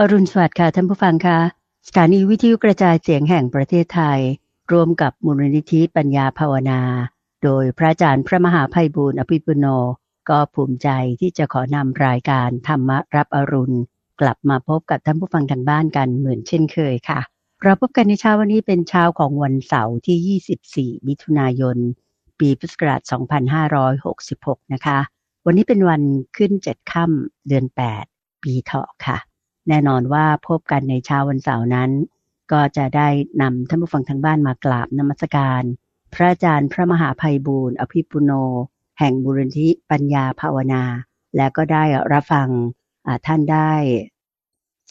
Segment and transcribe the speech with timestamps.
[0.00, 1.38] อรุณสวัสดิ์ค่ะท่านผู้ฟังค่ะ
[1.88, 4.20] สถานีวิทยุกระจายเสียงแห่งประเทศไทย
[4.72, 6.80] ร่วมกับมูลนิธิปัญญาภาวนา
[7.44, 9.66] โดยพระอาจารย์พระมหาภัยบูร์อภิปุโน
[10.30, 10.88] ก็ภูมิใจ
[11.20, 13.78] ที่จะขอนำรายการธรรมรับอรุณ
[14.20, 17.20] กลับมาพบกับท่านผู้ฟังทางบ้านกันเหมือนเช่นเคยค่ะ
[17.62, 21.76] เราพบกันในเช้าวันนี้เป็นเช้าของวันเสาร์ที่ 24 มิถุนายน
[22.38, 23.00] ปีพุทธศักราช
[24.06, 24.98] 2566 นะคะ
[25.46, 26.02] วันนี้เป็นวัน
[26.36, 27.66] ขึ้นเจ็ดค่ำเดือน
[28.04, 29.18] 8 ปีเถาะค่ะ
[29.68, 31.90] แน่นอนว่าพบกันในเช้าวันเสาร์นั้น
[32.52, 33.08] ก็จะได้
[33.42, 35.62] นำท่านผู้ฟังทางบ้านมากราบนมัสการ
[36.14, 38.32] พระอาจารย์พระมหาภัยบูร์อภิปุโน
[38.98, 40.82] แห่งบุรณธิปัญญาภาวนา
[41.36, 42.48] และก็ได้รับฟัง
[43.26, 43.72] ท่านได้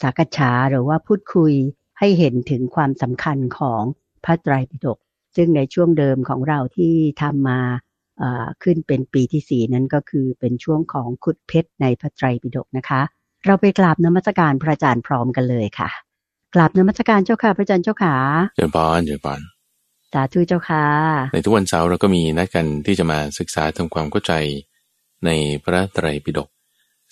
[0.02, 1.52] สักษาหรือว่าพูดคุย
[1.98, 3.82] ให้เห็นถึงความสำคัญของ
[4.24, 4.98] พระไตรปิฎก
[5.36, 7.60] ซึ่งในช่วงเดิมของเราที่ทำมา
[8.62, 13.02] ขึ้นเป็นปีที่สี่นั้นก็คือเป็นช่วงของขุดเพชรในพระไตรปิฎกนะคะ
[13.48, 15.90] เราไปกราบนมัสการพระอาจารย์พร้อมกันเลยค่ะ
[16.54, 18.14] กราบนมัสการเจ้าค่ะ พระอาจารย์เจ้าขา
[18.56, 19.40] เจริญพรเจริญพร
[20.12, 20.84] สาธุเจ้าค่ะ
[21.32, 24.32] ในทุกวันเสาร์เราก็มีนัดกันที่จะมาศึกษาทำความเข้าใจ
[25.24, 25.30] ใน
[25.64, 26.48] พระไตรปิฎก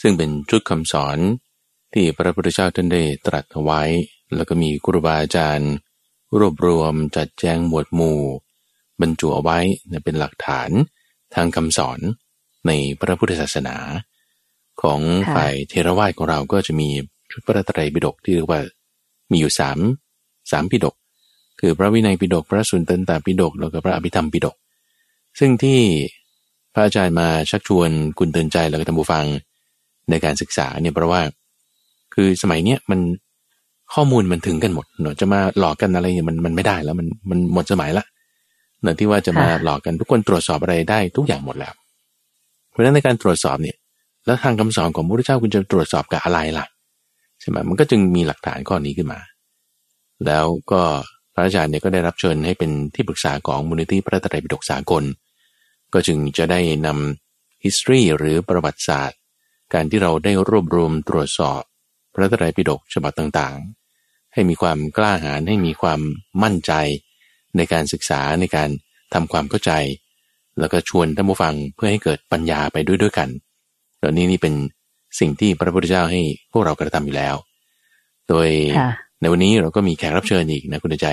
[0.02, 1.18] ซึ่งเป็นชุดคำสอน
[1.94, 3.82] ที่พระพุทธเจ้าท่านได้ตรัสไว้
[4.34, 5.72] แล้วก็มีครูบาอาจารย์
[6.38, 8.20] รวบรวมจัดแจงหมวดหมู่
[9.00, 9.58] บรรจุเอาไว้
[10.04, 10.70] เป็นหลักฐาน
[11.34, 12.00] ทางคำสอน
[12.66, 12.70] ใน
[13.00, 13.76] พระพุทธศาสนา
[14.82, 15.00] ของ
[15.34, 16.88] ฝ่ายเทรวาสของเราก็จะมี
[17.30, 18.60] ชุดพระไตรปิฎกที่เรียกว่า
[19.30, 19.78] มีอยู่สาม
[20.52, 20.94] สามปิฎก
[21.60, 24.56] คือพระวินัยปิฎกพระสุนทรตาปิฎกแล้วก็พระอภิธรรมปิฎก
[25.38, 25.80] ซึ่งที่
[26.74, 29.24] พระอาจารย์มาชักชวนคุณเตือนใจแล้วก็ท่านผู้ฟัง
[30.10, 31.20] ในการศึกษาเนี่ยเพราะว่า
[32.14, 33.00] คือสมัยเนี้ยมัน
[33.94, 38.04] ข้อมูลมันถึงกันหมดเนาะจะมาหลอกกันอะไรเนี่ยมันมันไม่ได้แล้วมันมันหมดสมัยละ
[38.82, 41.72] เนาะที่ว่าจะมาหลอกกันทุกคนตรวจสอบอะไรได้ทุกอย่างหมดแล้ว
[42.70, 43.76] เพราะฉะนั้นในการตรวจสอบเนี่ย
[44.26, 46.66] แล้วทางคำสอนของพระพุทธเจ้าคุณจะตรวจสอบกับอะไรล่ะ
[47.40, 49.20] ใช่ไหมมันก็จึงมีหลักฐานข้อนี้ขึ้นมา
[50.26, 50.82] แล้วก็
[51.34, 55.04] พระอาจารย์เนี่ยก็ได้รับเชิญให้เป็นที่ปรึกษาของมูลนิธิพระตรัยปิฎกสากล
[55.92, 59.18] ก็จึงจะได้นำ history หรือประวัติศาสตร์
[59.74, 61.62] การที่เราได้รวบรวมตรวจสอบ
[62.14, 66.00] พระตรัยปิฎกฉบับต่างๆ ให้มีความกล้าหาญให้มีความ
[66.42, 66.72] มั่นใจ
[67.56, 68.68] ในการศึกษาในการ
[69.14, 69.72] ทำความเข้าใจ
[70.58, 73.28] แล้วก็ชวนท่านผู้ฟังเพื่อให้เกิดปัญญาไปด้วยด้วยกัน
[74.08, 74.54] ตอนนี้นี่เป็น
[75.20, 76.20] สิ่งที่พระพุทธเจ้าให้
[76.52, 77.34] พวกเรากระทำอยู่แล้ว
[78.28, 78.48] โดย
[79.20, 81.08] ในวันนี้เราก็มีแขกรับเชิญอีกนะคุณใจ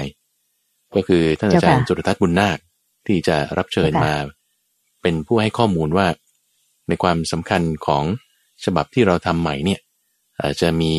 [0.95, 2.57] ก็คือท่านอาจารย์จุลทัศน์บุญนาค
[3.07, 4.13] ที่จะรับเชิญมา
[5.01, 6.07] เป็นผู้ให้ข้อมูลว่า
[6.87, 8.03] ในความสำคัญของ
[8.65, 9.79] ฉบับที่เราทำใหม่เนี่ย
[10.61, 10.93] จะมี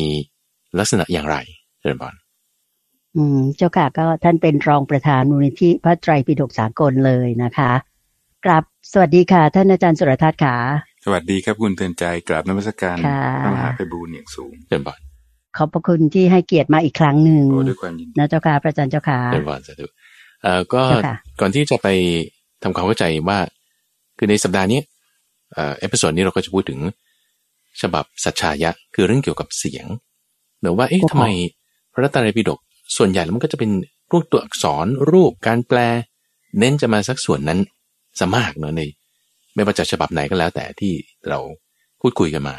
[0.79, 1.37] ลักษณะอย่างไร
[1.79, 2.15] เจริญบอล
[3.15, 7.71] อืมเจ้าค่ะก็ท่านเป็นรองประธานมูลนิธิพระไตรปิฎกสากลเลยนะคะ
[8.45, 10.55] กราบสวัสดีค่ะ ท่านอาจารย์สุรทัศน์ค่ะ
[11.07, 12.97] สวัสดีครับคุณเตือนใจกราบนมัสการ
[13.43, 14.99] พระมหาไปบูญอย่างสูงเต็มบาน
[15.57, 19.85] ขอบพระคุณที่ให้เกียรติมาอีกครั้งหนึ่งด้วยความยินดีนะเจ้าค่ะพระอาจารย์เจ้าค่ะเต็มบานสาธุ
[20.43, 20.83] เอ่อก็
[21.39, 21.87] ก่อนที่จะไป
[22.63, 23.39] ทำความเข้าใจว่า
[24.17, 24.79] คือในสัปดาห์นี้
[25.53, 26.79] เอ่อ episode นี้เราก็จะพูดถึง
[27.81, 29.85] ฉบับสัชฌายะ คือเรื่องเกี่ยวกับเสียง
[30.61, 31.27] หรือว่าเอ๊ะทำไม
[31.93, 32.59] พระไตรปิฎก
[32.97, 33.71] ส่วนใหญ่แล้วมันก็จะเป็น
[34.11, 35.79] พวกตัวอักษรรูปการแปล
[36.59, 37.59] เน้นจะมาสักส่วนนั้น
[38.19, 38.81] สมากเนาะใน
[39.55, 40.93] ไม่ว่าจะฉบับไหนก็แล้ว แต่ที่
[41.29, 41.39] เรา
[42.01, 42.55] พูดคุยกันมา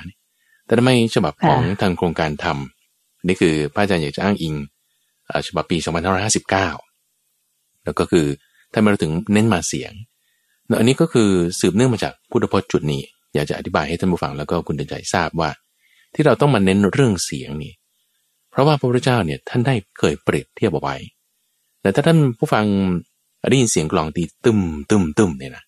[0.67, 4.55] แต่ทำไมฉบับของทางโครงการทำนี่คือพระอาจารย์อยากจะอ้างอิง
[5.47, 5.77] ฉบับปี
[7.01, 8.27] 2559 แล้วก็คือ
[8.73, 9.93] ถ้ามาถึงเน้นมาเสียง
[10.79, 11.31] อันนี้ก็คือ
[11.61, 13.03] สืบเนื่องมาจากพุทธพจน์จุดนี้
[13.34, 15.51] อยากจะอธิบายให้ท่านผู้ฟังแล้วก็คุณเดินใจทราบว่า
[16.15, 17.73] ที่เราต้องมาเน้นเรื่องเสียงนี่
[18.51, 20.97] เพราะว่าพระพุทธเจ้าเนี่ยท่านได้เคยเปรียบเทียบเอาไว้
[21.83, 22.65] แต่ถ้าท่านผู้ฟัง
[23.51, 25.65] ได้ยินเสียงกลองตีตึมตึมตึมเนี่ยนะ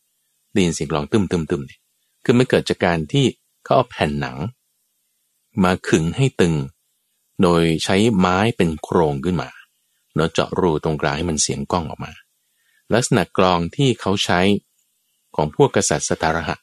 [0.52, 1.80] ได้ยินเสียงกลองตึมตึมตึมเนี่ย
[2.24, 3.26] คือมันเกิดจากการที่
[3.64, 4.36] เขาเอาแผ่นหนัง
[5.64, 6.54] มาขึงให้ตึง
[7.42, 9.50] โดยใช้ไม้เป็นโครงขึ้นมา
[10.16, 12.12] แล้วเจาะรูตรงกลางให้มันเสียงก้องออกมา
[12.92, 14.40] ลักษณะกลองที่เขาใช้
[15.36, 16.56] ของพวกกษัตริย์สตารหะ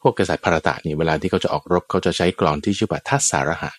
[0.00, 3.70] พวกกษัตริย์พารตะนี่เวลาที่เขาจะออกรบเขาจะใช้กลองที่ชื่อว่าทัศสารหะ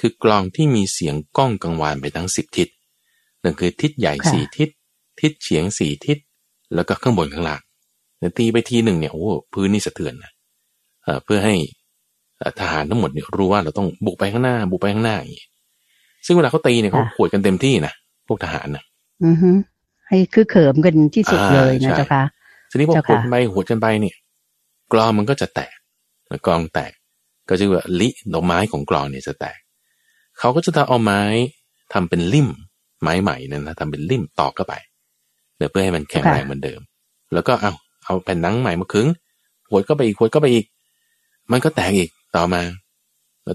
[0.00, 2.68] คือกลองที่มีเสียงก้องกังวานไปทั้งสิบทิศ
[3.42, 4.68] นั่นคือทิศใหญ่สี่ทิศ
[5.20, 6.18] ทิศเฉียงสี่ทิศ
[6.74, 7.60] แล้วก็ข้างบนข้างล่าง
[8.38, 10.32] ตีไปทีหนึ่งเนี่ยโอ้พื้นนี่สะเทือนนะ
[11.24, 11.54] เพื่อให้
[12.60, 15.46] ทหารทั้งหมดเนี่ยรู้ว่าเราต้องบุกไปข้างหน้า บุกไปข้างหน้าอย่างนี้
[16.26, 17.92] ซึ่งเวลาเขาตีเนี่ยเขาขวดกันเต็มที่นะ
[18.28, 18.84] พวกทหารนะ
[19.24, 19.50] อือฮึ
[20.08, 22.22] ให้คือเขิมกันที่สุดเลยนะเจ้าค่ะ
[22.70, 24.16] ทีนี้พอขวดไปหวดกันไปเนี่ย
[24.92, 25.74] กรองมันก็จะแตก
[26.46, 26.92] กรองแตก
[27.48, 29.58] ก็จะว่าลิดอกไม้ของกรองเนี่ยจะแตก
[30.38, 31.22] เขาก็จะทำเอาไม้
[31.92, 32.48] ทำเป็นลิ่ม
[33.02, 34.74] ไม้ใหม่นั่นนะทำเป็นลิ่มตอกเข้าไป
[35.70, 36.80] เพื่อให้มันแข็งแรงเหมือนเดิม
[37.34, 37.72] แล้วก็เอา
[38.10, 39.08] เอาแผ่นหนังใหม่มาขึง
[39.70, 40.66] หวดก็ไปอีกหวดก็ไปอีก
[41.50, 42.62] มันก็แตกอีกต่อมา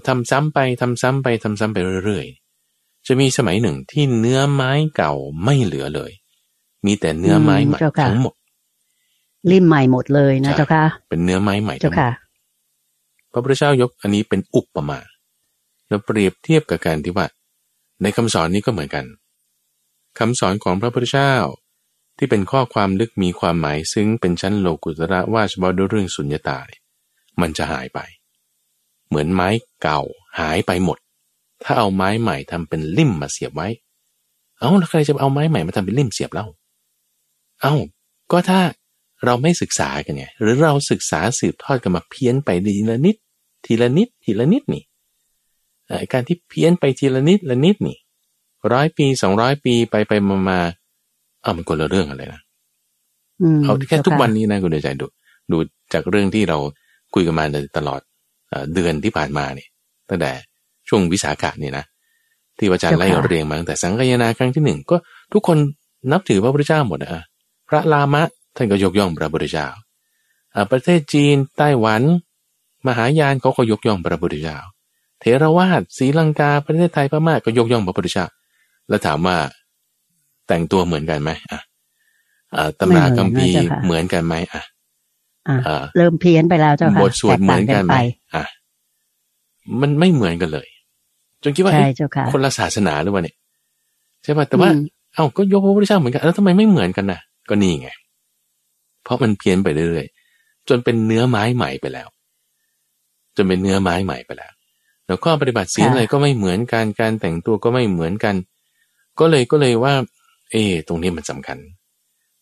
[0.08, 5.12] ทำซ้ำไปทำซ้ำไปทำซ้ำไปเรื่อยๆ จะมีสมัยหนึ่งที่เนื้อไม้เก่า
[5.44, 6.12] ไม่เหลือเลย
[6.86, 8.34] มีแต่เนื้อไม้ใหม่ทั้งหมด
[9.50, 12.10] ริมใหม่หมดเลยนะเจ้าค่ะ เป็นเนื้อไม้ใหม่เจ้าค่ะ
[13.32, 14.98] พระพุทธเจ้ายกอันนี้เป็นอุปมา
[15.88, 17.26] เราเปรียบเทียบกับการที่ว่า
[18.02, 19.04] ในคำสอนนี้ก็เหมือนกัน
[20.18, 21.32] คำสอนของพระพุทธเจ้า
[22.16, 26.58] ที่เป็นข้อความลึกมีความหมายซึ่งเป็นชั้นโลกุตระว่าเฉพาะด้วยเรื่องสุญญตา
[27.40, 28.00] มันจะหายไป
[29.08, 29.48] เหมือนไม้
[29.82, 30.00] เก่า
[30.40, 30.98] หายไปหมด
[31.62, 33.68] ถ้าเอาไม้ใหม่ทำเป็นลิ่มมาเสียบไว้
[34.58, 36.46] เอาแล้วใครจะเอาไม้ใหม่มาทำเป็นลิ่มเสียบเล่า
[37.60, 37.74] เอา
[38.32, 38.60] ก็ถ้า
[39.24, 43.16] เราไม่ศึกษากันไงหรือเราศึกษาสืบทอดกันมาเพี้ยนไปทีละนิด
[43.64, 44.84] ทีละนิด ทีละนิดนี่
[46.12, 47.98] การที่เพี้ยนไปทีละนิดละนิดนี่
[48.72, 50.60] ร้อยปีสองร้อยปีไปไปมามา
[51.46, 52.40] อามันคนละเรื่องอะไรนะ
[53.64, 55.06] เอาแค่ทุกวันนี้นะคุณเดชใจดู
[55.52, 55.56] ดู
[55.92, 56.58] จากเรื่องที่เรา
[57.14, 57.44] คุยกันมา
[57.76, 58.00] ตลอด
[58.74, 59.68] เดือนที่ผ่านมาเนี่ย
[60.08, 60.32] ตั้งแต่
[60.88, 61.84] ช่วงวิสาขะนี่นะ
[62.58, 64.96] ที่อาจารย์ไล่เรียงมาตั้งแต่สังกายนาครั้งที่หนึ่งก็
[65.32, 65.58] ทุกคน
[66.12, 67.24] นับถือพระพุทธเจ้าหมดอะ
[67.68, 68.22] พระลามะ
[68.56, 69.66] ท่านก็ยกย่องพระพุทธเจ้า
[70.70, 72.02] ประเทศจีนไต้หวัน
[72.86, 74.58] มหายานเขาก็ยกย่องพระพุทธเจ้า
[75.20, 78.26] เทรวาสศรีลังกาประเทศไทยพม่าก็ยกย่องพระพุทธเจ้า
[78.88, 79.36] แล้วถามว่า
[80.48, 81.60] แต่งตัวเหมือนกันไหมอะ
[82.80, 84.62] ตำราคัมภีร์เหมือนกันไหมอะ
[85.96, 87.96] เริ่มเพี้ยนไปแล้วเจ้าค่ะบทสวดเหมือนกันไหม
[88.34, 88.44] อะ
[89.80, 90.68] มันไม่เหมือนกันเลย
[91.42, 91.72] จนคิดว่า
[92.32, 93.36] คนละศาสนาหรือเปล่าเนี่ย
[94.22, 94.70] ใช่ป่ะแต่ว่า
[95.14, 97.88] เอ้าก็ยกพระพุทธเจ้าเหมือนกัน แล้วทำไมไม่เหมือนกันน่ะ ก็นี่ไง
[99.04, 102.08] เพราะมันเพี้ยนไปเรื่อยๆจนเป็นเนื้อไม้ใหม่ไปแล้ว
[103.36, 104.52] จนเป็นเนื้อไม้ใหม่ไปแล้ว
[105.06, 108.34] แล้วก็ปฏิบัติศีลอะไรก็ไม่เหมือนกันการแต่งตัวก็ไม่เหมือนกัน
[109.20, 109.94] ก็เลยก็เลยว่า
[110.52, 110.56] เอ
[110.88, 111.58] ตรงนี้มันสำคัญ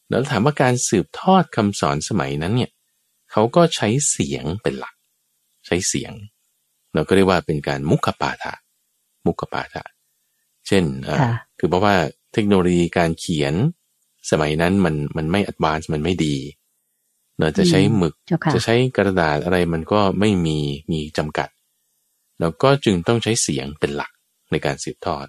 [0.09, 2.71] แล้วถามว่าการสืบทอดคำสอนสมัยนั้นเนี่ย
[3.33, 4.95] เขาก็ใช้เสียงเป็นหลัก
[5.67, 6.12] ใช้เสียง
[6.95, 8.55] เราก็เรียกว่าเป็นการมุขปาฐะ
[9.27, 9.85] มุขปาฐะ
[10.67, 10.85] เช่น
[11.59, 11.95] คือเพราะว่า
[12.33, 13.55] เทคโนโลยีการเขียน
[14.31, 16.37] สมัยนั้นมันมันไม่อัดวานซ์มันไม่ดี
[17.39, 18.15] เนอะจะใช้หมึก
[18.55, 20.59] จะใช้กระดาษอะไรมันก็ไม่มี
[20.91, 21.49] มีจำกัด
[22.41, 24.11] แล้วก็จึงต้องใช้เสียงเป็นหลัก
[24.51, 25.27] ในการสืบทอด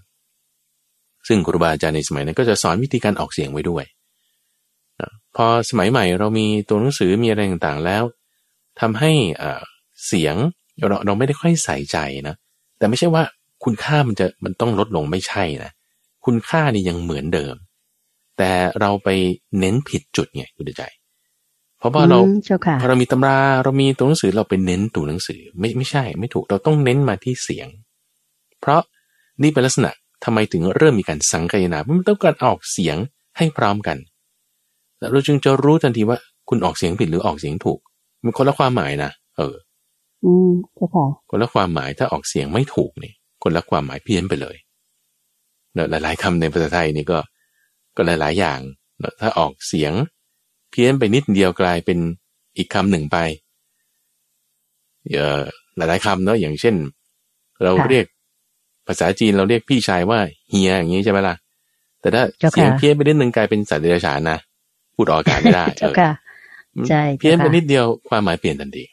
[1.28, 3.86] ซึ่งครูบาอาจารย์ในสมัยนั้นก็จะสอนวิธีการออกเสียงไว้ด้วย
[5.36, 8.04] พอสมัยใหม่เรามีตัวหนังสือมีอะไรต่างๆแล้ว
[8.80, 9.12] ทำให้
[10.08, 10.36] เสียง
[10.88, 12.36] เราเราไม่ได้ค่อยใส่ใจนะ
[12.78, 13.24] แต่ไม่ใช่ว่า
[13.64, 15.72] คุณค่ามันจะมันต้องลดลงไม่ใช่นะ
[16.26, 17.56] คุณค่านี่ยังเหมือนเดิม
[18.38, 19.10] แต่เราไป
[19.60, 20.84] เน้นผิดจุดไงคุณใจ
[21.80, 22.20] เพราะว่าเรา
[22.82, 27.68] พอเรามีตำราเรามีตัวหนังสือเราไปเน้นตัวหนังสือไม่ไม่ใช่ ไม่ถูกเราต้องเน้นมาที่เสียง
[28.60, 28.82] เพราะ
[29.42, 29.92] นี่เป็นลักษณะ
[30.26, 32.98] ทำไมถึงเริ่มมีการสังกายนามันต้องการออกเสียง
[33.38, 33.98] ให้พร้อมกัน
[35.00, 36.18] แล้วเราจึงจะรู้ทันทีว่า
[36.50, 37.80] คุณออกเสียงผิดหรือออกเสียงถูก
[38.24, 39.56] มันคนละความหมายนะเออ
[40.24, 43.14] อืมค่ะคนละความหมายถ้าออกเสียงไม่ถูกนี่
[43.44, 44.56] คนละความหมายเพี้ยนไปเลย
[45.90, 47.20] หลายๆคำในภาษาไทยนี่ก็
[47.96, 48.60] ก็หลาย ๆ อย่าง
[49.22, 49.94] ถ้าออกเสียง
[50.72, 52.00] เพี้ยนไปนิดเดียวกลายเป็น
[52.58, 53.18] อีกคำหนึ่งไป
[55.78, 56.76] หลายๆคำเนาะอย่างเช่น
[57.64, 58.06] เราเรียก
[58.88, 61.36] ภาษาจีนเราเรียกพี่ชายว่าเฮียอย่างนี้ใช่ไหมล่ะ
[62.02, 64.38] แต่ถ้าเสียงเพี้ยนไปนิดนึงกลายเป็นสัตว์เดรัจฉานนะ
[64.96, 65.96] พูดออกอากาศไม่ได้เออ
[66.90, 68.86] ใช่เพี้ยนไปนิดเดียวความหมายเปลี่ยนทันที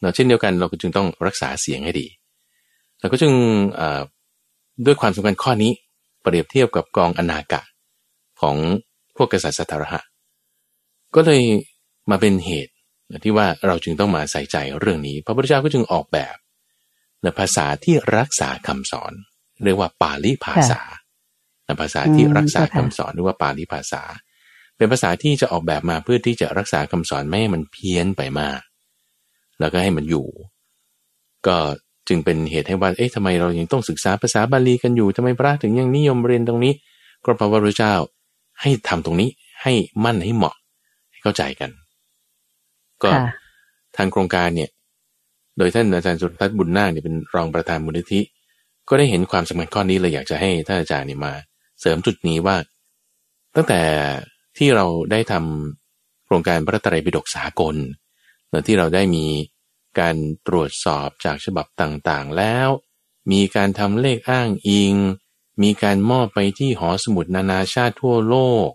[0.00, 2.06] เราเช่นเดียวกันเราก็จึงต้องรักษาเสียงให้ดี
[3.00, 3.32] เราก็จึง
[4.86, 5.72] ด้วยความสำคัญข้อนี้
[6.22, 7.60] เปรียบเทียบกับกองอนากะ
[8.40, 8.56] ของ
[9.16, 10.00] พวกกษัตริย์สัตระ
[11.14, 11.42] ก็เลย
[12.10, 12.72] มาเป็นเหตุ
[13.24, 16.34] ที่ว่าเราจึงต้องมาใส่ใจเรื่องนี้ พระพุทธเจ้าก็จึงออกแบบ
[17.22, 19.12] ในภาษาที่รักษาคำสอน
[19.64, 20.80] เรียกว่าปาลีภาษา
[21.66, 24.02] ในภาษาที่รักษาคำสอนเรียกว่าปาลีภาษา
[24.76, 28.60] เป็นภาษาที่จะออกแบบมาเพื่อที่จะรักษาคำสอนไม่ให้มันเพี้ยนไปมาก
[29.60, 30.26] แล้วก็ให้มันอยู่
[31.46, 31.56] ก็
[32.08, 36.72] จึงเป็นเหตุให้ว่า เอ๊ะทำไมเรายังต้องศึกษาภาษาบาลีกันอยู่ทำไมพระถึงยังนิยมเรียนตรงนี้
[37.24, 37.94] ก็เพราะว่าพระเจ้า
[38.60, 39.30] ให้ทำตรงนี้
[39.62, 39.72] ให้
[40.04, 40.56] มั่นให้เหมาะ
[41.10, 41.70] ให้เข้าใจกัน
[43.02, 43.10] ก็
[43.96, 44.70] ทางโครงการเนี่ย
[45.58, 48.20] โดยท่านอาจารย์สุรทัศน์บุญนาคเนี่ยเป็นรองประธานมูลนิธิ
[48.88, 51.32] ก็ได้เห็นความสำคัญข้อนี้เลยอยากจะให้ท่านอาจารย์เนี่ยมา
[51.80, 52.56] เสริมจุดนี้ว่า
[53.54, 53.82] ตั้งแต่
[54.58, 57.76] ที่เราได้ทำโครงการพระตรัยปิฎกสากล
[58.66, 59.26] ที่เราได้มี
[60.00, 60.16] การ
[60.48, 62.68] ตรวจสอบจากฉบับต่างๆ แล้ว
[63.32, 64.94] มีการทำเลขอ้างอิง
[65.62, 68.36] มีการมอบไปที่หอสมุดนานาชาติทั่วโล
[68.66, 68.68] ก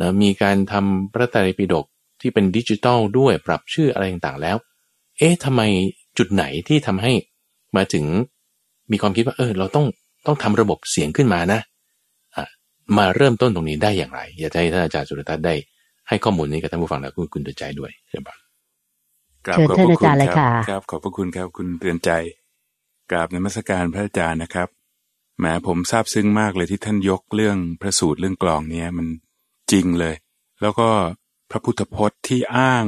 [0.00, 1.86] นะมีการทำพระไตรปิฎก
[2.20, 4.56] ที่เป็นดิจิตอลด้วยปรับชื่ออะไรต่างๆแล้ว
[5.18, 5.62] เอ๊ะทำไม
[6.18, 7.12] จุดไหนที่ทำให้
[7.76, 8.04] มาถึง
[8.92, 9.86] มีความคิดว่าเออ เราต้อง
[10.26, 12.46] ต้องทำระบบเสียงขึ้นมานะะ
[12.98, 15.54] มาเริ่มต้นตรงนี้ได้อย่างไร อยากให้ท่านอาจารย์สุรทัศน์ได้
[16.08, 18.28] ให้ข้อมูลนี้กับท่านผู้ฟังและคุณคุณเตือนใจด้วยใช่ไหม
[19.52, 22.10] เชิญท่านอาจารย์เลยค่ะครับ ขอบพระคุณครับคุณเตือนใจ
[23.10, 24.68] กราบในมัสการพระอาจารย์นะครับ
[25.38, 29.06] แหมผมซาบซึ้งมากเลยที่ท่านยกเรื่องพระสูตรเรื่องกลองเนี้ยมัน
[29.72, 30.14] จริงเลย
[30.62, 30.88] แล้วก็
[31.50, 32.84] พระพุทธพจน์ที่อ้าง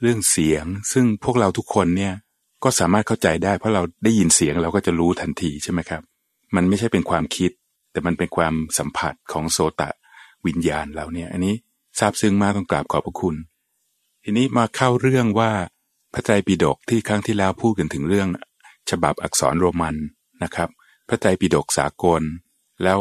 [0.00, 2.14] เรื่องเสียง ซึ่งพวกเราทุกคนเนี่ย
[2.64, 6.02] ก็สามารถเข้าใจได้ เพราะเราได้ยินเสียงเราก็จะรู้ทันทีใช่ไหมครับ
[6.54, 7.50] มันไม่ใช่เป็นความคิด
[7.92, 9.90] แต่มันเป็นความสัมผัสของโสตะ
[10.46, 11.54] วิญญาณเราเนี่ย อันนี้
[11.98, 13.36] ซาบซึ้งมากต้องกราบขอบพระคุณ
[14.24, 15.52] ทีนี้มาเข้าเรื่องว่า
[16.12, 18.28] พระไตรปิฎกที่ครั้งที่แล้วพูดกันถึงเรื่อง
[18.90, 19.96] ฉบับอักษรโรมัน
[20.42, 20.68] นะครับ
[21.08, 22.22] พระไตรปิฎกสากล
[22.84, 23.00] แล้ว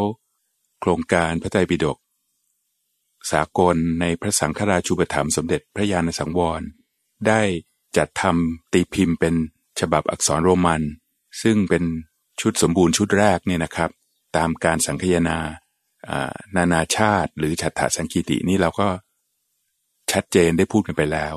[0.82, 1.98] โครงการพระไตรปิฎก
[3.32, 6.62] สากลในพระสังฆราชูปถัมภ์สมเด็จพระญาณสังวร
[7.28, 7.42] ได้
[7.98, 9.36] จัดทำตีพิมพ์เป็น
[9.80, 10.82] ฉบับอักษรโรมัน
[11.42, 11.84] ซึ่งเป็น
[12.42, 13.90] ชุดสมบูรณ์ชุดแรกเนี่ยนะครับ
[14.38, 15.38] ตามการสังคยนา
[16.56, 18.88] นานาชาติหรือฉัตรสังคีตินี่เราก็
[20.12, 21.36] ชัดเจนได้พูดกันไปแล้ว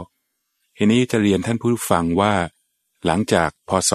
[0.76, 2.34] ทีนี้จะเรียนท่านผู้ฟังว่า
[3.06, 3.90] หลังจากพศ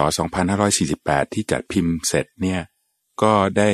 [0.66, 2.60] 2548 ที่จัดพิมพ์เสร็จเนี่ย
[3.22, 3.70] ก็ได้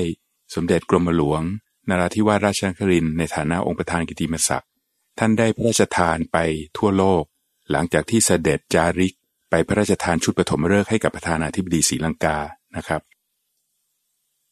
[0.55, 1.43] สมเด็จกรมหลวง
[1.89, 4.71] นราธิวาสราชนครินในฐานะองค์ประธานกิติมศักดิ์
[5.19, 6.39] ท่านได้พระราชทานไป
[6.79, 7.25] ทั่วโลก
[7.73, 9.15] หลังจากที่เสด็จจาริก
[9.51, 12.37] ไปพระราชทานชุดปฐมฤกษ์ให้กับประธานาธิบดีศรีลังกา
[12.77, 13.01] นะครับ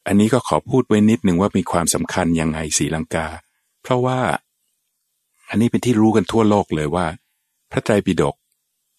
[0.07, 3.27] อันนี้ก็ขอพูดไว้นิดหนึ่งว่ามีความสำคัญยังไงศรีลังกา
[3.83, 4.21] เพราะว่า
[5.49, 7.07] อันนี้เป็นที่รู้กันทั่วโลกเลยว่า
[7.71, 8.35] พระไตรปิฎก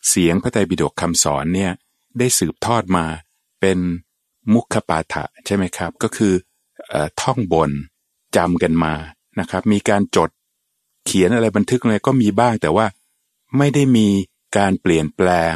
[0.09, 1.71] เสียงพระไตรปิฎกคำสอนเนี่ย
[2.19, 3.05] ได้สืบทอดมา
[3.61, 3.77] เป็น
[4.53, 6.33] มุขปาฐะใช่ไหมครับ ก็คือ
[6.93, 7.71] อท่องบน
[8.35, 8.93] จำกันมา
[9.39, 10.29] นะครับ มีการจด
[11.05, 12.85] เขียนอะไรบันทึกอะไรก็มีบ้างแต่ว่า
[13.57, 14.07] ไม่ได้มี
[14.57, 15.55] การเปลี่ยนแปลง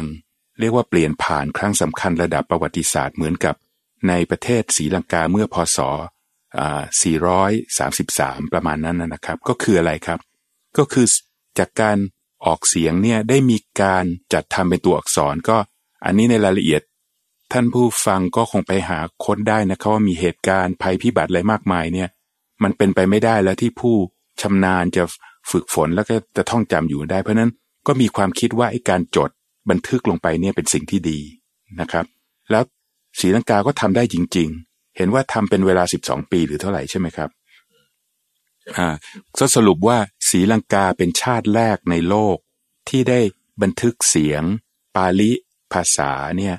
[0.60, 3.54] เรียกว่าเปลี่ยนผ่านครั้งสำคัญระดับประวัติศาสตร์เหมือนกับ
[4.08, 5.78] ในประเทศศรีลังกาเมื่อพศ
[7.00, 10.20] 433 ประมาณนั้นนะครับ ก็คืออะไรครับ
[10.78, 11.06] ก็คือ
[11.58, 11.98] จากการ
[12.46, 15.56] ออกเสียงเนี่ยได้มีการจัดทำเป็นตัวอักษรก็
[16.04, 16.82] อันนี้ในรายละเอียด
[17.52, 22.08] ท่านผู้ฟังก็คงไปหาค้นได้นะครับว่ามีเหตุการณ์ภัยพิบัติอะไรมากมายเนี่ย
[22.62, 23.96] มันเป็นไปไม่ได้แล้วที่ผู้
[24.40, 25.04] ชำนาญจะ
[25.50, 27.50] ฝึกฝนแล้วก็จะท่องจำอยู่ได้เพราะนั้น
[27.86, 29.30] ก็มีความคิดว่าไอ้การจด
[29.70, 31.18] บันทึกลงไปเนี่ยเป็นสิ่งที่ดี
[31.80, 32.06] นะครับ
[32.50, 32.64] แล้ว
[33.20, 37.30] ศรีลังกาก็ทำได้จริง ๆ เห็นว่าทำเป็นเวลา 12 ปีหรือเท่าไหร่ใช่ไหมครับ
[38.76, 38.88] อ่า
[39.38, 42.36] ก็สรุปว่าศรีลังกาเป็นชาติแรกในโลก
[42.88, 43.20] ที่ได้
[43.62, 44.42] บันทึกเสียง
[44.96, 45.32] ปาลิ
[45.72, 46.54] ภาษาเนี่ย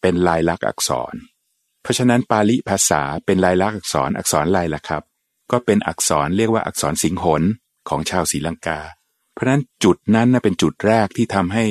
[0.00, 1.14] เป็นลายลักษณ์อักษร
[1.82, 5.02] เพราะฉะนั้นปาลิภาษาเป็นลายลักษณ์อักษรอักษรอะไรล่ะครับ
[5.50, 7.42] ก็เป็นอักษรเรียกว่าอักษรสิงหน
[7.88, 8.80] ของชาวศรีลังกา
[9.40, 11.64] ราะนั้นจุดนั้นนะเป็นจุดแรกที่ทำให้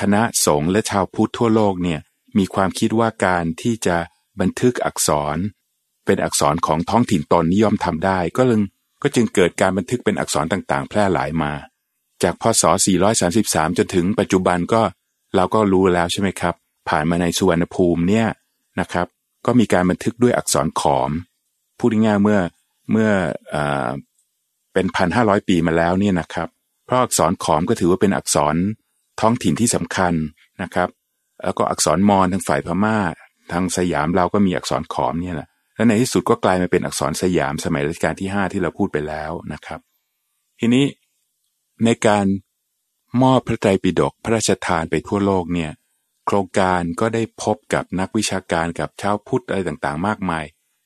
[0.00, 2.00] คณะสงฆ์และชาวพุทธทั่วโลกเนี่ย
[2.38, 3.96] มีความคิดว่าการที่จะ
[4.40, 5.36] บันทึกอักษร
[6.06, 8.60] เป็นอักษรของท้องถิ่นตนนิยมทำได้ ก็เลย
[9.02, 11.52] ก็จึงเกิดการบันทึกเป็นอักษรต่างๆ แพร่หลายมา
[12.22, 12.62] จากพศ
[13.20, 14.82] 433 จนถึงปัจจุบันก็
[15.36, 16.54] เราก็รู้แล้วใช่ไหมครับ
[16.88, 18.26] ผ่านมาในสุวรรณภูมิเนี่ย
[18.80, 19.06] นะครับ
[19.46, 21.10] ก็มีการบันทึกด้วยอักษรขอม
[21.78, 22.40] พูดง่ายๆเมื่อ
[22.90, 23.10] เมื่อ
[23.54, 23.56] อ
[24.72, 26.48] เป็นพันห้าร้อยปีมาแล้วเนี่ยนะครับ
[26.86, 28.56] เพราะอักษรขอมก็ถือว่าเป็นอักษร
[29.20, 30.14] ท้องถิ่นที่สำคัญ
[30.62, 30.88] นะครับ
[31.44, 32.98] แล้วก็อักษรมอญทางฝ่ายพม่า
[33.52, 39.80] ทางสยามเราก็มีอักษรขอมเนี่ยแหละและในที่สุดก็กลายมาเป็นอักษรสยามสมัยรัชกาลที่ห้าที่เราพูดไปแล้วนะครับ
[40.60, 40.86] ทีนี้
[41.84, 42.26] ในการ
[43.22, 45.70] มอบพระไตรปิฎกพระราชทานไปทั่วโลกเนี่ย
[46.26, 50.44] โครงการก็ได้พบกับนักวิชาการกับชาวพุทธอะไรต่างๆ มากมาย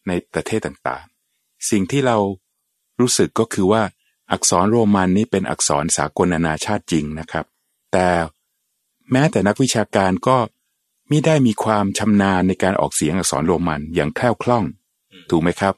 [0.09, 2.19] ในประเทศต่างๆ สิ่งที่เรา
[3.01, 3.83] รู้สึกก็คือว่า
[4.33, 7.45] อักษรโรมันนี้เป็นอักษรสากลนานาชาติจริงนะครับ
[7.93, 8.09] แต่
[9.13, 10.37] แม้แต่นักวิชาการก็
[11.09, 14.65] ไม่ได้มีความชำนาญในการออกเสียงอักษรโรมันอย่างแคล่วคล่อง
[15.31, 15.75] ถูกไหมครับ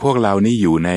[0.00, 0.90] พวกเรานี่อยู่ใน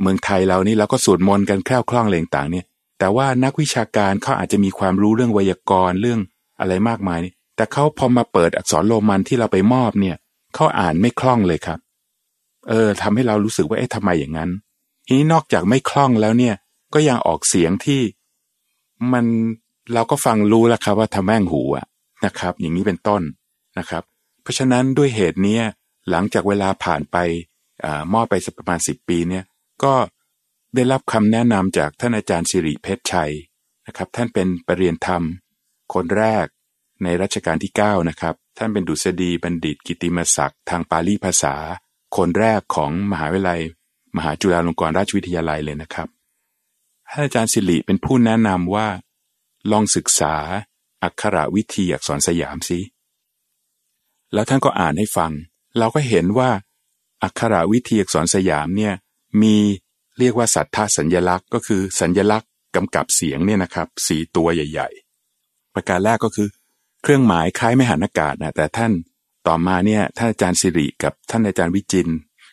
[0.00, 2.66] เมืองไทยเรานี่เราก็สวดมนต์กันแคล่วคล่องอะไรต่างเนี่ย
[2.98, 6.20] แต่ว่านักวิชาการเขาอาจจะมีความรู้เรื่องไวยากรณ์เรื่อง
[6.60, 7.18] อะไรมากมาย
[7.56, 10.16] แต่เขาพอมาเปิดอักษรโรมันที่เราไปมอบเนี่ย
[10.54, 11.78] เขาอ่านไม่คล่องเลยครับ
[12.68, 14.50] เออทำให้เรารู้สึกว่าเอ๊ะทำไมอย่างนั้น
[15.06, 16.54] ทีนี้นอกจากไม่คล่องแล้วเนี่ย
[16.94, 18.00] ก็ยังออกเสียงที่
[19.12, 19.26] มัน
[19.94, 21.86] เราก็ฟังรู้แล้วครับว่าทำแม่งหูอะ
[22.26, 23.22] นะครับ อย่างนี้เป็นต้น
[23.78, 24.02] นะครับ
[24.42, 25.60] เพราะฉะนั้นด้วยเหตุนี้
[26.10, 27.16] หลังจากเวลาผ่านไป
[27.84, 29.44] อมอบไปสักประมาณสิบปีเนี่ย
[29.84, 29.94] ก็
[30.74, 33.32] ได้รับคำแนะนำจากท่านอาจารย์สิริเพชรชัย
[33.86, 35.22] นะครับ ท่านเป็นปรริญญาธรรม
[35.94, 36.46] คนแรก
[37.02, 41.54] ในรัชกาลที่ 9 นะครับ ท่านเป็นดุษฎีบัณฑิตกิติมศักดิ์ทางปาลีภาษา
[42.16, 43.60] คนแรกของมหาวิทยาลัย
[44.16, 46.08] มหาจุฬาลงกรณราชวิทยาลัยเลยนะครับ
[47.10, 48.88] ท่านอาจารย์สิริเป็นผู้แนะนำว่า
[49.70, 50.34] ลองศึกษา
[51.02, 52.78] อักขระวิธีอักษรสยามสิ
[54.32, 55.32] แล้วท่านก็อ่านให้ฟัง
[55.78, 56.50] เราก็เห็นว่า
[57.22, 58.94] อักขระวิธีอักษรสยามเนี่ย
[59.42, 59.56] มี
[60.18, 64.88] เรียกว่าสัทธาสัญญลักษณ์ ก็คือสัญญลักษณ์กำกับเสียงเนี่ยนะครับสีตัวใหญ่
[65.32, 66.48] ๆ ประการแรกก็คือ
[67.02, 68.92] เครื่องหมายคล้ายไม่หันอากาศนะแต่ท่าน
[69.46, 72.08] ต่อมาเนี่ยท่านอาจารย์สิริกับท่านอาจารย์วิจิน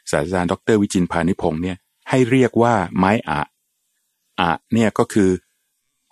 [0.09, 1.77] ศาสตราจารย์ดรวิจินพานิพงศ์เนี่ย
[2.09, 3.41] ให้เรียกว่าไม้อะ
[4.39, 5.29] อะเนี่ยก็คือ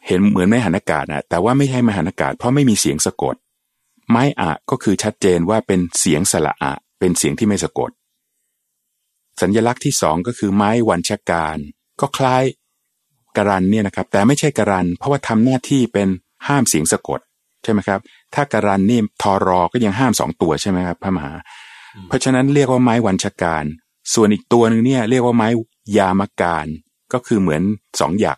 [0.08, 3.36] เห็นเหมือนไม้หันอากาศนะแต่ว่าไม่ใช่ไม้หันอากาศเพราะไม่มีเสียงสะกด
[4.10, 7.92] ไม้อะก็คือชัดเจนว่าเป็นเสียงสระอะเป็นเสียงที่ไม่สะกด
[9.42, 11.58] สัญลักษณ์ที่สองก็คือไม้วันชการ
[12.02, 12.44] ก็คล้าย
[13.38, 16.08] กรันเนี่ยนะครับแต่ไม่ใช่กรัน เพราะว่าทำหน้าที่เป็น
[16.48, 17.20] ห้ามเสียงสะกด
[17.64, 18.00] ใช่ไหมครับ
[18.34, 21.34] ถ้ากรันนี่ทอรอก็ยังห้ามสองตัวใช่ไหมครับพระมหา
[22.08, 23.64] เพราะฉะนั้นเรียกว่าไม้วันชการ
[24.14, 25.48] ส่วนอีกตัวหนึ่งเนี่ยเรียกว่าไม้
[25.98, 26.68] ยามการ
[27.14, 27.62] ก็คือเหมือน
[28.00, 28.38] สองหยัก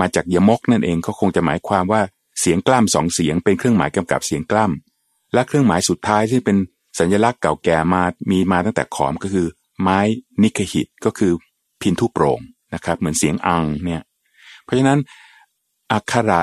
[0.00, 2.02] มาจากยมกนั่นเองก็คงจะหมายความว่า
[2.40, 6.56] เสียงกล้ำสองเสียงเป็นเครื่องหมายกำกับเสียงกล้ำและเครื่องหมายสุดท้ายที่เป็น
[6.98, 9.46] สัญลักษณ์เก่าแก่มา มีมาตั้งแต่ขอมก็คือ
[9.80, 9.98] ไม้
[10.42, 11.32] นิคหิตก็คือ
[11.80, 12.40] พินทุโปร่ง
[12.74, 14.02] นะครับ เหมือนเสียงอังเนี่ย
[14.64, 14.98] เพราะฉะนั้น
[15.92, 16.42] อักขระ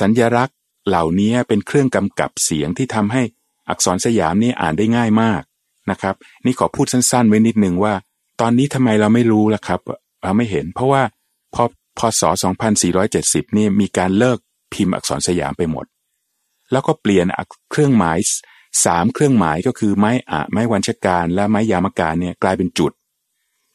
[0.00, 0.58] สัญญลักษณ์
[0.88, 3.22] เหล่านี้เป็นเครื่องกำกับเสียงที่ทำให้
[3.68, 5.42] อักษรสยามนี่อ่านได้ง่ายมาก
[5.90, 6.14] นะครับ
[6.44, 7.94] นี่ขอพูดสั้นๆ ไว้นิดนึงว่า
[8.40, 9.80] ตอนนี้ทำไมเราไม่รู้ล่ะครับ
[10.22, 11.02] เราไม่เห็น เพราะว่า
[11.54, 11.64] พอ
[11.98, 12.22] พศ
[12.88, 14.38] 2470 นี่มีการเลิก
[14.72, 15.86] พิมพ์อักษรสยามไปหมด
[16.72, 17.26] แล้วก็เปลี่ยน
[17.70, 18.18] เครื่องหมาย
[18.84, 22.92] สามเครื่องหมายก็คือไม้อะไม้วันชการและไม้ยามการเนี่ยกลายเป็นจุด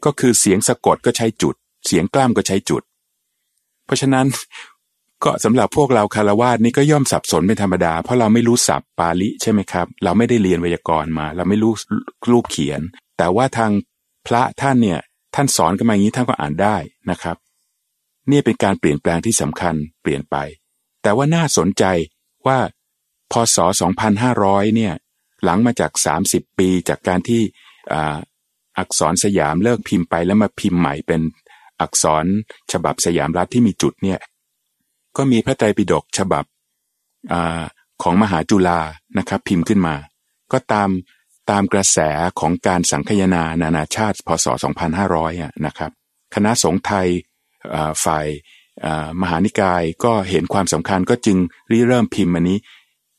[0.05, 2.83] ก็คือเสียงสะกดก็ใช้จุด เสียงกล้ามก็ใช้จุด
[3.85, 4.25] เพราะฉะนั้น
[5.23, 11.73] ก็สำหรับพวกเราคารวาสนี่ก็ย่อมสับสนเป็นธรรมดา เพราะเราไม่รู้ศัพท์ปาลิใช่ไหมครับ เราไม่ได้เรียนไวยากรณ์มา เราไม่รู้
[12.31, 12.81] รูปเขียน
[13.17, 13.71] แต่ว่าทาง
[14.27, 14.99] พระท่านเนี่ย
[15.35, 16.75] ท่านสอนกันมาอย่างนี้ท่านก็อ่านได้
[17.11, 17.37] นะครับ
[18.31, 20.35] นี่เป็นการเปลี่ยนแปลงที่สำคัญเปลี่ยนไป
[21.03, 21.83] แต่ว่าน่าสนใจ
[22.47, 22.59] ว่า
[23.31, 23.57] พศ
[24.17, 24.93] 2500 เนี่ย
[25.43, 25.91] หลังมาจาก
[26.25, 27.41] 30 ปีจากการที่
[28.77, 31.21] อักษรสยามเลิกพิมพ์ไปแล้วมาพิมพ์ใหม่เป็น
[31.81, 32.25] อักษร
[32.71, 34.19] ฉบับสยามรัฐที่มีจุดเนี่ย
[35.17, 36.43] ก็มีพระไตรปิฎกฉบับ
[37.31, 37.35] อ
[38.03, 38.79] ของมหาจุฬา
[39.17, 39.95] นะครับ พิมพ์ขึ้นมา
[40.51, 40.89] ก็ตาม
[41.51, 41.99] ตามกระแส
[42.39, 44.45] ของการสังคยนานานาชาติพศ
[45.05, 45.91] 2500นะครับ
[46.35, 47.07] คณะสงฆ์ไทย
[48.03, 48.27] ฝ่าย
[49.21, 51.37] มหานิกายก็เห็นความสำคัญก็จึง
[51.71, 52.59] ริเริ่มพิมพ์อันนี้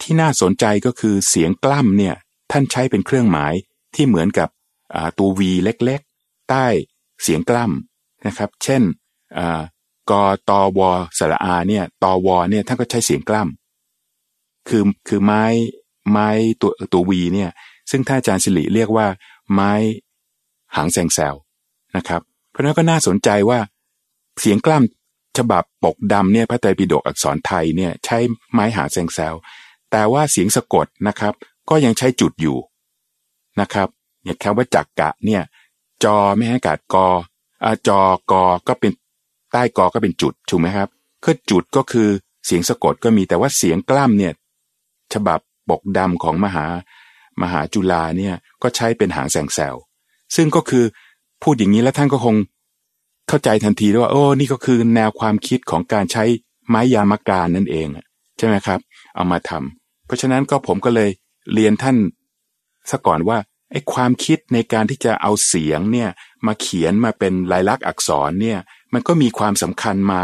[0.00, 2.14] ที่น่าสนใจก็คือเสียงกล้ำเนี่ย
[2.50, 3.52] ท่านใช้เป็นเครื่องหมาย
[3.94, 4.48] ที่เหมือนกับ
[5.18, 6.66] ตัววีเล็กๆ ใต้
[7.22, 8.82] เสียงกล้ำนะครับ เช่น
[10.10, 10.12] ก
[10.50, 10.80] ตว
[11.18, 15.44] สระอาเนี่ยตวเนี่ยท่านก็ใช้เสียงกล้ำคือคือไม้
[16.10, 16.28] ไม้
[16.60, 17.50] ตัวตัววีเนี่ย
[17.90, 19.06] ซึ่งท่านอาจารย์สิริเรียกว่า
[19.52, 19.72] ไม้
[20.76, 21.34] หางแซงแซว
[21.96, 23.58] นะครับ เพราะนั้นก็น่าสนใจว่า
[24.40, 28.18] เสียงกล้ำฉบับปกดำเนี่ยพระไตรปิฎกอักษรไทยเนี่ยใช้
[28.52, 29.34] ไม้หางแซงแซว
[29.90, 31.34] แต่ว่าเสียงสะกดนะครับ
[31.70, 32.58] ก็ยังใช้จุดอยู่
[33.60, 33.88] นะครับ
[34.24, 35.42] อย่างคำว่าจักกะเนี่ย
[36.04, 37.08] จอไม่ให้กาดกอ
[37.64, 38.92] อาจอกอก็เป็น
[39.52, 40.88] ใต้กอก็เป็นจุดถูกไหมครับ
[41.24, 42.08] ก็จุดก็คือ
[42.46, 44.32] เสียงสะกดก็มีแต่ว่าเสียงกล้ำเนี่ย
[45.14, 46.66] ฉบับปกดำของมหา
[47.42, 49.74] มหาจุฬาเนี่ยก็ใช้เป็นหางแสงแซว
[50.36, 50.84] ซึ่งก็คือ
[51.42, 52.36] พูดอย่างนี้แล้วท่านก็คง
[53.28, 56.24] เข้าใจทันทีว่า โอ้นี่ก็คือแนวความคิดของการใช้
[56.68, 57.88] ไม้ยามการนั่นเอง
[58.38, 58.80] ใช่ไหมครับ
[59.16, 61.10] เอามาทำเพราะฉะนั้นก็ผมก็เลย
[61.54, 61.96] เรียนท่าน
[62.90, 63.38] ซะก่อนว่า
[63.72, 66.08] ไอ้ความคิดในการที่จะเอาเสียงเนี่ย
[66.46, 68.58] มาเขียนมาเป็นลายลักษณ์อักษรเนี่ย
[68.94, 70.20] มันก็มีความสำคัญมา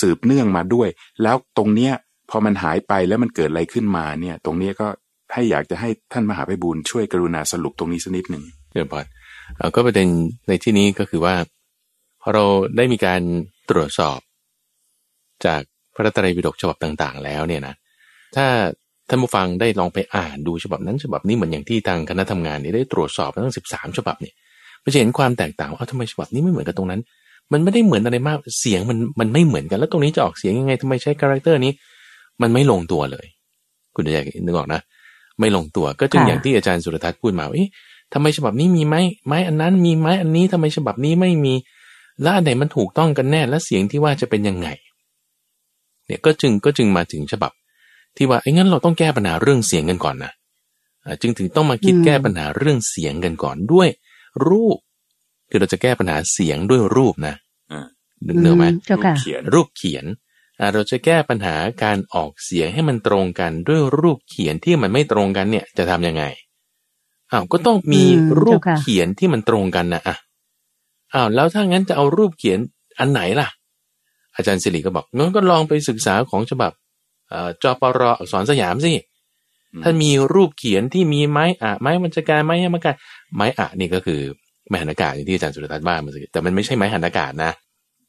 [0.00, 0.88] สืบเนื่องมาด้วย
[1.22, 1.92] แล้วตรงเนี้ย
[2.30, 4.86] พอมันหายไปแล้วมันเกิดอะไรขึ้นมาเนี่ย ตรงเนี้ยก็
[5.32, 9.06] ให้อยากจะให้ท่านมหาไพบูลช่วยกรุณาสรุปตรงนี้สักนิดหนึ่งเดี๋ยวพอด
[9.74, 10.08] ก็ประเด็น
[10.48, 11.34] ในที่นี้ก็คือว่า
[12.22, 12.44] พอเรา
[12.76, 13.20] ได้มีการ
[13.70, 14.18] ตรวจสอบ
[15.46, 15.62] จาก
[15.94, 17.74] พระตรัยปิฎกฉบับต่างๆ แล้วเนี่ยนะ
[18.36, 18.46] ถ้า
[19.08, 24.34] ท่านผู้ฟังได้ลองไปอ่านดูฉบับนั้นฉบับนี้เหมือนอย่างที่ทางคณะทำงานนี่ได้ตรวจสอบทั้งสิบสามฉบับเนี่ย
[24.82, 27.00] มันจะเห็นความแตกต่างว่าทำไมฉบับนี้ไม่เหมือนกับตรงนั้น
[27.52, 31.72] มันไม่ได้เหมือนอะไรมากเสียงมันมันไม่เหมือนกัน แล้วตรงนี้จะออกเสียงยังไงทำไมใช้ character นี้
[32.42, 33.26] มันไม่ลงตัวเลย
[33.94, 34.80] คุณจะอยากนึกออกนะ
[35.40, 37.68] ไม่ลงตัวก็จึงอย่างที่อาจารย์สุรทัศน์พูดมาเอ๊ะ
[38.12, 41.54] ทำไมฉบับนี้มีไม้ไม้อันนั้นมีไม้อันนี้ทำไมฉบับนี้ไม่มี
[42.22, 44.68] แล้วอันไหนมันถูกต้องกันแน่และเสียงที่ว่าจะเป็นยังไง
[46.06, 47.52] เนี่ยก็จึงก็จึงมาถึงฉบับ
[48.16, 50.32] ที่ว่าไอ้งั้นเราต้องแก้ปัญหาเรื่องเสียงกันก่อนนะ
[51.22, 53.88] จึงถึงต้องมาคิดแก้ปัญหาเรื่องเสียงกันก่อนด้วย
[54.48, 54.78] รูป
[55.50, 57.34] คือเราจะแก้ปัญหาเสียงด้วยรูปนะ
[58.26, 60.04] นึกเนื้อไหมรูปเขียนรูปเขียน
[60.72, 66.24] เราจะแก้ปัญหาการออกเสียงให้มันตรงกันด้วยรูปเขียนที่มันไม่ตรงกันเนี่ยจะทํำยังไง
[67.32, 68.04] อ้าวก็ต้องมี
[68.42, 70.16] รูปเขียนที่มันตรงกันนะอะ
[71.14, 72.58] อ้าวแล้วถ้างั้นจะเอารูปเขียน
[72.98, 73.48] อันไหนล่ะ
[74.36, 76.72] อาจารย์สิริก็บอกงั้นก็ลองไปศึกษาของฉบับ
[77.62, 78.92] จอปรอักษรสยามสิ
[79.82, 82.94] ถ้ามีรูปเขียนที่มีไม้อะไม้มันจะการไม้ยมการ
[83.34, 84.20] ไม้อะนี่ก็คือ
[84.68, 87.52] ไม้หันอากาศที่อาจารย์สุรทัศน์ว่ามันแต่มันไม่ใช่ไม้หันอากาศนะ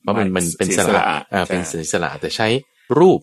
[0.01, 2.47] เพราะมันมันเป็นสระอ่าเป็นสระแต่ใช้
[2.99, 3.19] รูป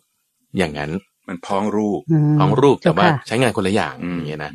[0.59, 0.90] อย่างนั้น
[1.29, 2.01] มันพ้องรูป
[2.38, 4.53] พ้องรูปแต่ว่าใช้งานคนละอย่างอย่างเงี้ยนะ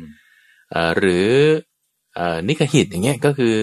[0.70, 1.28] เอ่อหรือ
[2.14, 3.56] เอ่อนิคหิตอย่างเงี้ยก็คือ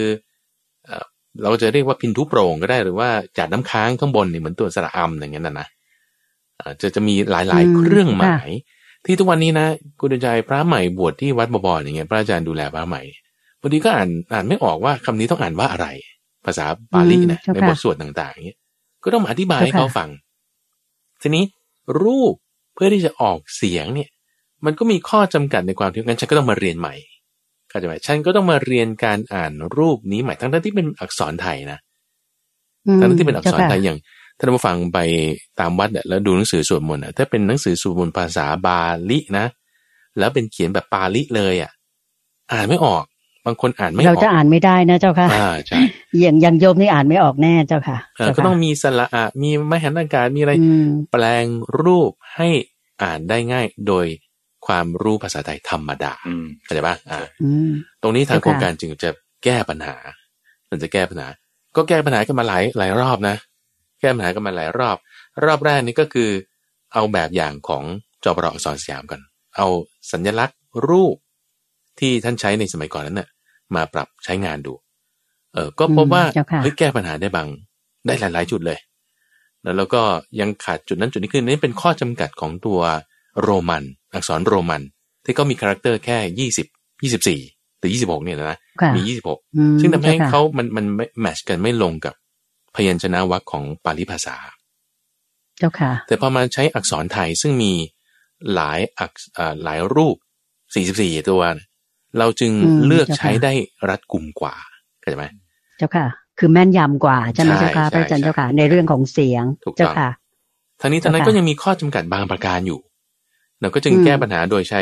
[0.86, 1.04] เอ่อ
[1.42, 5.68] เราจะเรียกว่าพินทุโปร่งก็ได้หรือว่าจัดน้ำค้างข้างบนนี่เหมือนตัวสระอัมอย่างเงี้ยนะนะ
[6.56, 8.50] เอ่อจะจะมีหลายๆ เครื่องหมาย
[9.06, 9.66] ที่ทุกวันนี้นะ
[10.00, 13.02] คุณใจพระใหม่บวชที่วัดบบอนอย่างเงี้ยพระอาจารย์ดูแลพระใหม่
[13.60, 15.86] บางทีก็อ่านอ่านไม่ออกว่าคำนี้ต้องอ่านว่าอะไร
[16.46, 18.58] ภาษาบาลีนะในบทสวดต่างๆอย่างเงี้ย
[19.04, 20.08] ก็ต้องมาอธิบายให้เขาฟัง
[21.22, 21.44] ทีนี้
[22.02, 22.34] รูป
[22.74, 24.08] เพื่อที่จะออกเสียงเนี่ย
[24.64, 26.94] มันก็มีข้อจำกัดในความที่งั้นฉันก็ต้องมาเรียนใหม่
[27.68, 31.78] เข้าใจไหมฉันก็ต้องมาเรียนการอ่านรูปนี้ใหม่ทั้งที่เป็นอักษรไทยนะ
[33.00, 33.98] ทั้งที่เป็นอักษรไทยอย่าง
[34.38, 34.98] ท่านผู้ฟังไป
[35.60, 39.46] ตามวัดเนี่ยแล้วดูหนังสือสวดมนต์อะถ้าเป็นหนังสือสวดมนต์ภาษาบาลีนะ
[40.18, 41.72] แล้วเป็นเขียนแบบปาลีเลยอะ
[42.52, 43.04] อ่านไม่ออก
[43.46, 45.78] บางคนอ่านไม่ออกเราจะอ่านไม่ได้นะเจ้าค่ะอ่าใช่
[46.20, 51.46] อย่างอย่างโยมนี่อ่านไม่ออกแน่เจ้าค่ะเออก็ต้องมีสระอะมีมหันตการมีอะไรอืมแปลง
[51.82, 52.48] รูปให้
[53.02, 54.06] อ่านได้ง่ายโดย
[54.66, 57.70] ความรู้ภาษาไทยธรรมดาอืมเข้าใจปะอ่าอืม
[58.02, 59.10] ตรงนี้ทางเจ้าค่ะโครงการจึงจะ
[59.44, 59.96] แก้ปัญหา
[60.70, 61.28] มันจะแก้ปัญหา
[61.76, 63.36] ก็แก้ปัญหากันมาหลายหลายรอบนะ
[64.00, 64.96] แก้ปัญหากันมาหลายรอบ
[65.44, 66.30] รอบแรกนี่ก็คือ
[66.92, 67.84] เอาแบบอย่างของ
[68.24, 69.20] จอปรอักษรสยามกัน
[69.56, 69.66] เอา
[70.12, 71.16] สัญลักษณ์รูป
[72.00, 73.28] ที่ท่านใช้ในสมัยก่อนนั้นน่ะ
[73.74, 74.72] มาปรับใช้งานดู
[75.54, 77.48] เออก็พบว่าอืมเจ้าค่ะเฮ้ยแก้ปัญหาได้บาง
[78.06, 78.78] ได้หลาย ๆ จุดเลย
[79.62, 80.02] แล้วแล้วก็
[80.40, 82.80] ยังขาดจุดนั้นจุดนี้คือนี่เป็นข้อจำกัดของตัว
[83.42, 84.82] โรมัน อักษรโรมัน
[85.24, 86.66] ที่ก็มี character แค่ยี่สิบ
[87.02, 87.40] ยี่สิบสี่
[87.78, 92.14] หรือยี่สิบหกเนี่ยนะค่ะมียี่สิบหกอืมซึ่งทำให้จ้ค่ะเขามันมันไม่ match กันไม่ลงกับ
[92.74, 94.36] พยัญชนะวรรคของปาลีภาษา
[95.58, 97.72] เจ้าค่ะ แต่พอมาใช้อักษรไทยซึ่งมี
[98.54, 100.16] หลายอักษอ่าหลายรูป
[100.72, 101.42] 44 ตัว
[102.18, 103.52] เราจึงอืมเลือกเจ้าค่ะใช้ได้
[103.88, 104.54] รัดกุมกว่า
[105.00, 105.24] เข้าใจไหม
[105.78, 106.06] เจ้าค่ะ
[106.38, 110.08] คือแม่นยำกว่าใช่ไหมใช่เจ้าค่ะใช่พระอาจารย์ใช่เจ้าค่ะ ในเรื่องของเสียงถูกต้องเจ้าค่ะ
[110.80, 112.80] ทางนี้ทางนั้นเจ้าค่ะก็ยังมีข้อจำกัดบางประการอยู่
[113.60, 114.80] เราก็จึงอืมแก้ปัญหาโดยใช้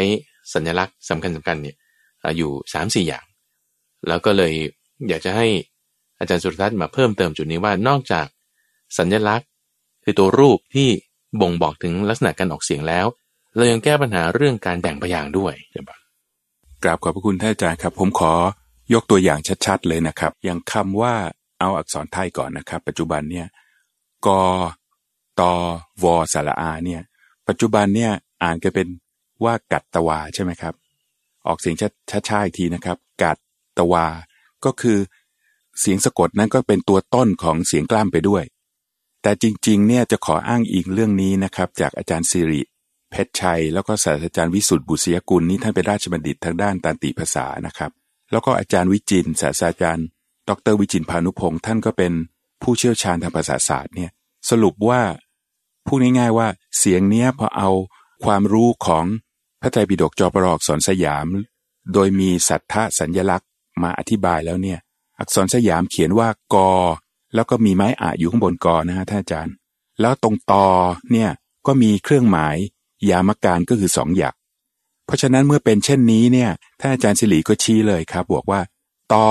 [0.54, 1.76] สัญลักษณ์สำคัญสำคัญเนี่ย
[2.22, 3.24] อ่าอยู่สามสี่อย่าง
[4.08, 4.52] แล้วก็เลย
[5.08, 5.46] อยากจะให้
[6.18, 8.26] อาจารย์สุรทัศน์มาเพิ่มเติมจุดนี้ว่านอกจาก
[8.98, 9.48] สัญลักษณ์
[10.04, 10.88] คือตัวรูปที่
[11.40, 13.06] บ่งบอกถึงลักษณะการออกเสียงแล้ว
[13.56, 15.97] เรายังแก้ปัญหาเรื่องการแบ่งพยางค์ด้วยใช่ปะ
[16.82, 18.32] กราบขอบพระคุณท่านอาจารย์ครับ ผมขอ
[18.92, 21.14] ยกตัวอย่างชัดๆเลยนะครับ อย่างคำว่า
[21.60, 23.46] เอาอักษรไทยก่อนนะครับ ปัจจุบันเนี่ย
[24.26, 24.28] ก
[25.40, 25.42] ต
[26.02, 27.02] วสระอาเนี่ย
[27.48, 28.12] ปัจจุบันเนี่ย
[28.42, 28.88] อ่านกันเป็น
[29.44, 30.74] ว่ากัดตวาใช่ไหมครับ
[31.46, 31.76] ออกเสียง
[32.28, 33.36] ช้าๆอีกทีนะครับ กัด
[33.78, 34.06] ตวา
[34.64, 34.98] ก็คือ
[35.80, 38.44] เสียงสะกดนั้นก็เป็นตัวต้นของเสียงกล้ามไปด้วย
[39.22, 42.62] แต่จริงๆเนี่ยจะขออ้างอิงเรื่องนี้นะครับ จากอาจารย์สิริ
[43.10, 47.90] เพชรชัย แล้วก็ศาสตราจารย์วิสุทธ์บุษยกุลนี่ท่านเป็นราชบัณฑิตทางด้านตันติภาษานะครับ
[48.32, 50.06] แล้วก็อาจารย์วิจินศาสตราจารย์
[50.48, 52.12] ดรวิจินพานุพงศ์ท่านก็เป็น
[52.62, 54.10] ผู้เชี่ยวชาญทางภาษาศาสตร์เนี่ย
[54.50, 55.02] สรุปว่า
[55.86, 57.70] พูดง่ายๆว่าเสียงเนี้ยพอเอา
[58.24, 59.04] ความรู้ของ
[59.60, 61.26] พระไตรปิฎกจอปรอักษรสยาม
[61.92, 63.48] โดยมีสัทธะสัญญลักษณ์
[63.82, 64.78] มาอธิบายแล้วเนี่ย
[65.18, 66.70] อักษรสยามเขียนว่ากอ
[67.34, 69.54] แล้วก็มีไม้อะอยู่ข้างบนกอนะฮะท่านอาจารย์
[70.00, 70.66] แล้วตรงตอ
[71.12, 71.30] เนี่ย
[71.66, 72.56] ก็มีเครื่องหมาย
[73.11, 74.34] ยามการก็คือสองหยัก
[75.04, 78.61] เพราะฉะนั้นเมื่อเป็นเช่นนี้เนี่ยท่านอาจารย์สิริก็ชี้เลยครับบอกว่า
[79.12, 79.28] ตอ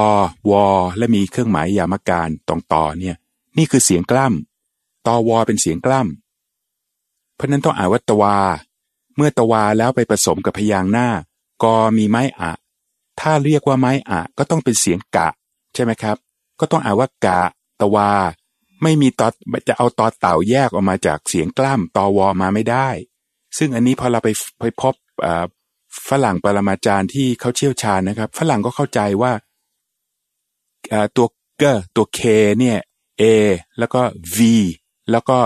[0.52, 0.66] วอ
[0.98, 3.16] และมีเครื่องหมายยามการตรงตอเนี่ย
[3.58, 8.38] นี่คือเสียงกล้ำตอวอเป็นเสียงกล้ำเพราะนั้นต้องอ่านว่าตวา
[9.16, 11.08] เมื่อตวาแล้วไปผสมกับพยางหน้า
[11.64, 12.52] กอมีไม้อะ
[13.20, 15.30] ถ้าเรียกว่าไม้อะก็ต้องเป็นเสียงกะ
[15.74, 16.18] ใช่ไหมครับ
[16.60, 17.42] ก็ต้องอ่านว่ากะ
[17.82, 18.12] ตวา
[18.84, 19.28] ไม่มีตอ
[19.68, 22.90] จะเอาตอเต่าแยกออกมาจากเสียงกล้ำตอวอมาไม่ได้
[23.58, 24.94] ซึ่งอันนี้พอเราไปไปพบ
[26.10, 29.32] ฝรั่งปรมาจารย์ที่เขาเชี่ยวชาญนะครับ ฝรั่งก็เข้าใจว่า
[31.16, 31.64] ตัวเก
[31.96, 32.22] ตัว K
[32.60, 32.78] เนี่ย
[33.22, 33.24] A
[33.80, 34.02] แล้วก็
[34.38, 34.40] V
[35.12, 35.38] แล้วก็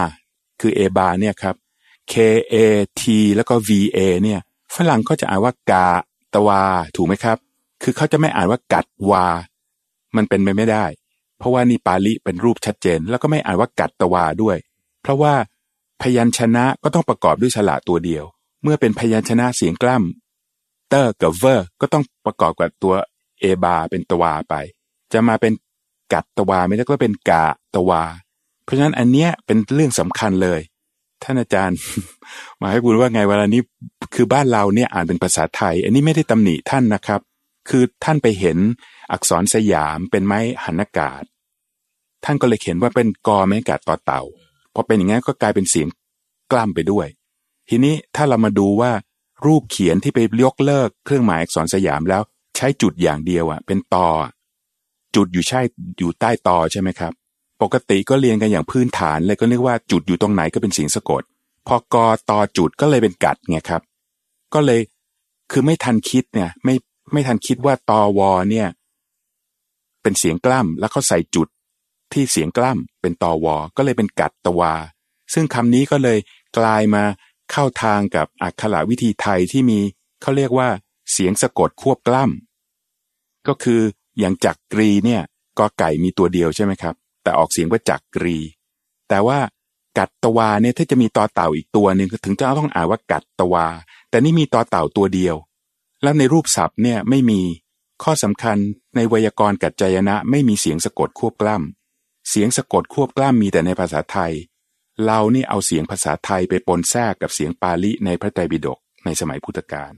[0.00, 0.04] R
[0.60, 1.54] คือ A bar เนี่ยครับ
[2.12, 2.14] K
[2.52, 2.54] A
[3.00, 3.02] T
[3.36, 4.40] แล้วก็ V A เนี่ย
[4.76, 5.88] ฝรั่งก็จะอ่านว่ากา
[6.34, 6.62] ตวา
[6.96, 7.36] ถูกไหมครับ
[7.82, 9.26] คือเขาจะไม่อ่านว่ากัดวา
[10.16, 10.84] มันเป็นไปไม่ได้
[11.38, 14.56] เพราะว่านี่ปาลิเป็นรูปชัดเจน แล้วก็ไม่อ่านว่ากัดตวาด้วย
[15.02, 15.34] เพราะว่า
[16.02, 18.24] พยัญชนะก็ต้องประกอบด้วยฉลาตัวเดียว
[18.62, 22.94] เมื่อเป็นพยัญชนะเสียงกล้ำเตอร์กับเวอร์ก็ต้องประกอบกับตัว
[23.40, 24.54] เอบาเป็นตวาไป
[25.12, 25.52] จะมาเป็น
[26.12, 28.02] กัดตวาไม่ได้ก็เป็นกาตวา
[28.64, 30.60] เพราะฉะนั้นอันเนี้ยเป็นเรื่องสำคัญเลย
[31.22, 31.78] ท่านอาจารย์
[32.60, 33.62] มาให้บุญว่าไงเวลานี้
[34.14, 37.20] คือบ้านเราเนี่ยอ่านเป็นภาษาไทย อันนี้ไม่ได้ตำหนิท่านนะครับ
[37.68, 38.58] คือท่านไปเห็น
[39.12, 41.22] อักษรสยามเป็นไม้หันอากาศ
[42.24, 44.22] ท่านก็เลยเขียนว่าเป็นกอไม้กาศต่อเต่า
[44.74, 45.88] พอเป็นอย่างนั้นก็กลายเป็นเสียง
[46.52, 47.06] กล้ำไปด้วย
[47.68, 48.92] ทีนี้ถ้าเรามาดูว่า
[49.46, 52.22] รูปเขียนที่ไปยกเลิกเครื่องหมายอักษรสยามแล้ว
[52.56, 54.24] ใช้จุดอย่างเดียวอะเป็นตออ
[55.14, 55.60] จุดอยู่ใช่
[55.98, 57.12] อยู่ใต้ตอใช่ไหมครับ
[57.62, 61.22] ปกติก็เรียนกันอย่างพื้นฐานเลยก็เรียกว่าจุดอยู่ตรงไหนก็เป็นเสียงสะกด
[61.66, 63.82] พอกอตอจุดก็เลยเป็นกัดไงครับ
[64.54, 64.80] ก็เลย
[65.50, 66.74] คือไม่ทันคิดเนี่ยไม่
[67.12, 68.68] ไม่ทันคิดว่าตอวอเนี่ย
[70.02, 71.48] เป็นเสียงกล้ำแล้วเขาใส่จุด
[72.12, 74.74] ที่เสียงกล้ำเป็นตอวอ ก็เลยเป็นกัดตวา
[75.32, 76.18] ซึ่งคำนี้ก็เลย
[76.58, 77.04] กลายมา
[77.50, 79.80] เข้าทางกับอักขระวิธีไทยที่มี
[80.22, 80.68] เขาเรียกว่า
[81.12, 83.80] เสียงสะกดควบกล้ำก็คือ
[84.18, 85.22] อย่างจักกรีเนี่ย
[85.58, 88.38] กอไก่มีตัวเดียวใช่ไหมครับ แต่ออกเสียงว่าจักกรี
[89.08, 89.38] แต่ว่า
[89.98, 93.66] กัดตวาเนี่ยถ้าจะมีตอเต่าอีกตัวหนึ่งถึงจะต้องอ่านว่ากัดตวา
[94.10, 95.36] แต่นี่มีตอเต่าตัวเดียว
[96.02, 97.40] แล้วในรูปศัพท์เนี่ยไม่มี
[98.02, 98.56] ข้อสำคัญ
[98.96, 101.79] ในไวยากรณ์กัจจายนะไม่มีเสียงสะกดควบกล้ำ
[102.28, 104.32] เสียงสะกดควบกล้ำมีแต่ในภาษาไทย
[105.04, 109.92] เรานี่เอาเสียงภาษาไทยไปปนแทรกกับเสียงปาลีในพระไตรปิฎกในสมัยพุทธกาล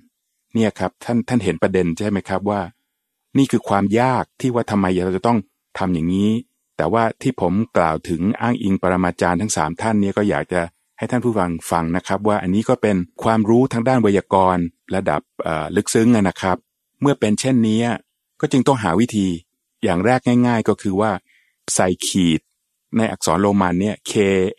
[0.54, 2.60] เนี่ยครับท่านท่านเห็นประเด็นใช่ไหมครับว่า
[3.38, 5.38] นี่คือความยากที่ว่าทำไมเราจะต้อง
[5.78, 6.30] ทำอย่างนี้
[6.76, 10.60] แต่ว่าที่ผมกล่าวถึงอ้างอิงปรมาจารย์ทั้งสามท่านนี้ก็อยากจะ
[10.98, 15.20] ให้ท่านผู้ฟังฟังนะครับ ว่าอันนี้ก็เป็นความรู้ทางด้านไวยากรณ์ ระดับ
[15.76, 16.56] ลึกซึ้งนะครับ
[17.00, 17.80] เมื่อเป็นเช่นนี้
[18.40, 19.28] ก็จึงต้องหาวิธี
[19.84, 21.10] อย่างแรกง่าย ๆ ก็คือว่า
[21.74, 22.40] ใส่ขีด
[22.96, 24.12] ในอักษรโรมันเนี่ย K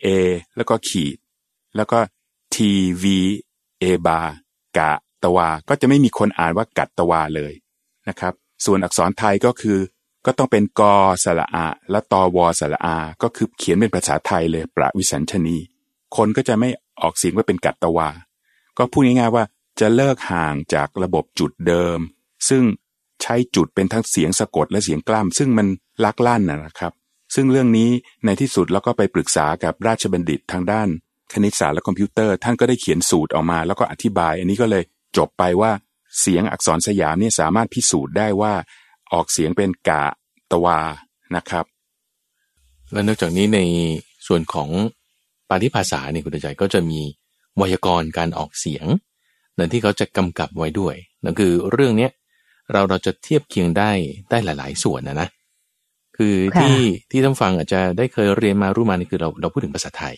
[0.04, 0.06] A
[0.56, 1.16] แล้วก็ขีด
[1.76, 1.98] แล้วก็
[2.54, 2.56] T
[3.02, 3.04] V
[3.82, 4.20] A บา
[4.78, 7.52] กะตวา ก็จะไม่มีคนอ่านว่ากัดตวาเลย
[8.08, 9.78] นะครับ ส่วนอักษรไทยก็คือ
[10.26, 15.56] ก็ต้องเป็นกอสระอา และตอวอสระอา ก็คือเขียนเป็นภาษาไทยเลย ประวิสัญชนี
[16.16, 16.68] คนก็จะไม่
[17.00, 18.08] ออกเสียงว่าเป็นกัดตวา
[18.78, 19.44] ก็พูดง่ายๆว่า
[19.80, 21.98] จะเลิกห่างจากระบบจุดเดิม
[22.48, 22.62] ซึ่ง
[23.24, 25.66] ใช้จุดเป็นทั้งเสียงสะกดและเสียงกล้าม ซึ่งมัน
[26.04, 26.92] ลักลั่นนะครับ
[27.34, 27.90] ซึ่งเรื่องนี้
[28.24, 30.88] ในที่สุดเราก็ไปปรึกษากับราชบัณฑิตทางด้าน
[31.32, 34.84] คณิตศาสตร์และคอมพิวเตอร์ท่านก็ได้เขียนสูตรออกมา แล้วก็อธิบาย อันนี้ก็เลย
[35.16, 35.72] จบไปว่า
[36.20, 38.52] เสียงอักษรสยามเนี่ยสามารถพิสูจน์ได้ว่า
[39.12, 40.04] ออกเสียงเป็นกะ
[40.52, 40.80] ตวา
[41.36, 41.64] นะครับ
[42.92, 43.60] และนอกจากนี้ใน
[44.26, 44.70] ส่วนของ
[45.48, 47.00] ปาริภาษาเนี่ยคุณใจก็จะมี
[47.56, 48.86] ไวยากรณ์การออกเสียง
[49.58, 52.10] นั่นที่เขาจะกำกับไว้ด้วยนั่นคือเรื่องเนี้ย
[52.72, 53.90] เราเราจะเทียบเคียงได้
[54.30, 55.28] ได้หลาย ๆ ส่วนนะนะ
[56.16, 56.78] คือที่
[57.10, 60.14] ที่ท่านฟังอาจจะได้เคยเรียนมารู้มานี่คือเราเราพูดถึงภาษาไทย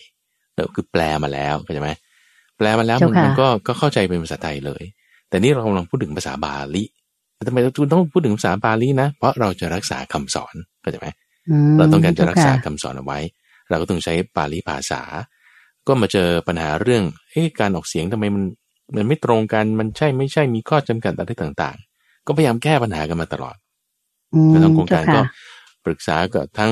[0.55, 1.91] เราคือแปลมาแล้วเข้าใจไหม
[2.57, 4.83] แปลมาแล้วมันก็ก็เข้าใจเป็นภาษาไทยเลย
[5.29, 6.83] แต่นี่เรากำลังพูดถึงภาษาบาลี
[7.47, 11.07] ทำไมเราต้องพูดถึงภาษาบาลีนะ เพราะเราจะรักษาคำสอนเข้าใจไหม
[11.77, 13.19] เราต้องการจะรักษาคำสอนเอาไว้
[13.69, 15.01] เราก็ต้องใช้บาลีภาษา
[15.87, 18.43] ก็มาเจอปัญหาเรื่องเอ๊ะการออกเสียงทำไมมัน
[18.95, 21.77] มันไม่ตรงกันมันใช่ไม่ใช่มีข้อจำกัดอะไรต่าง
[22.27, 23.55] ก็พยายามแก้ปัญหากันมาตลอด
[24.49, 25.21] แล้วทางโครงการก็
[25.85, 26.71] ปรึกษากับทั้ง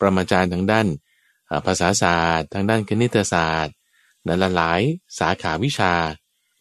[0.00, 0.86] ประมาจารย์ทางด้าน
[1.66, 3.74] ภาษาศาสตร์ ทางด้านคณิตศาสตร์
[4.24, 4.80] และหลาย
[5.18, 5.92] สาขาวิชา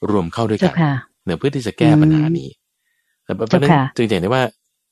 [0.09, 0.75] รวมเข้าด้วยกัน
[1.25, 2.49] เนื่อเพื่อที่จะแก้ปัญหานี้
[3.23, 4.43] แต่ประเด็นจึงเห็นได้ว่า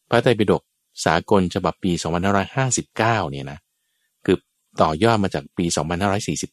[0.09, 0.61] พระไตรปิฎก
[1.05, 1.91] สากลฉบับปี
[2.61, 3.59] 2559 เนี่ยนะ
[4.25, 4.37] คือ
[4.81, 5.65] ต่อยอดมาจากปี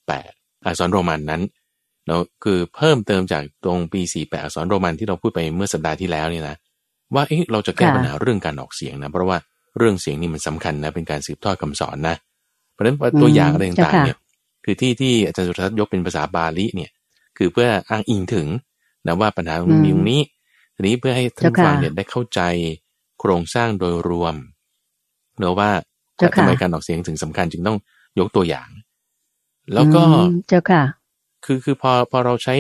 [0.09, 1.43] 2548 อักษรโรมันนั้น
[2.07, 6.57] เนาะคือเพิ่มเติมจากตรงปี 48 อักษรโรมันที่เราพูดไปเมื่อสัปดาห์ที่แล้วเนี่ยนะ
[7.15, 9.39] ว่าเอ๊ะเราจะแก้ปัญหาเรื่องการออกเสียงนะเพราะว่า
[9.79, 12.17] เรื่องเสียงนี่มันสำคัญนะเป็นการสืบทอดคำสอนนะ
[12.73, 14.19] เพราะฉะนั้นตัวอย่างอะไรต่างๆเนี่ย
[14.65, 16.91] คือที่ที่อาจารย์สุทัศน์ยกเป็นภาษาบาลีเนี่ย
[17.39, 18.49] คือเพื่ออ้างอิงถึง
[19.07, 20.21] นะว่าปัญหามันมีตรงนี้
[20.75, 22.41] ทีนี้เพื่อให้ท่านฟังเนี่ยได้เข้าใจ
[23.21, 24.35] โครงสร้างโดยรวม
[25.39, 25.71] เนะว่า
[26.37, 27.79] ทำไมการออกเสียงถึงสำคัญจึงต้อง
[28.19, 28.69] ยกตัวอย่าง
[29.75, 30.03] แล้วก็
[30.49, 30.83] เจ้าค่ะ
[31.45, 32.57] คือคือพอพอเราใช้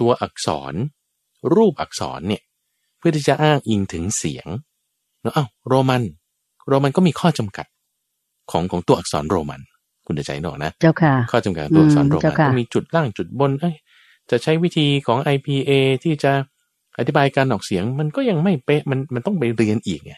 [0.00, 0.72] ตัวอักษร
[1.54, 2.42] รูปอักษรเนี่ย
[3.02, 4.46] พื่อที่จะอ้างอิงถึงเสียง
[5.22, 6.02] แล้วอ้าวโรมัน
[6.68, 7.66] โรมันก็มีข้อจำกัด
[8.50, 9.60] ของของตัวอักษรโรมัน
[10.06, 13.74] คุณจะใจหนอนะ เจ้าค่ะ ข้อจำกัดตัวอักษรโรมันก็มีจุดล่างจุดบนเอ้ย
[14.30, 15.70] จะใช้วิธีของ IPA
[16.04, 16.32] ที่จะ
[16.98, 20.14] อธิบายการออกเสียง มันก็ยังไม่เป๊ะมันมันต้องไปเรียนอีกไง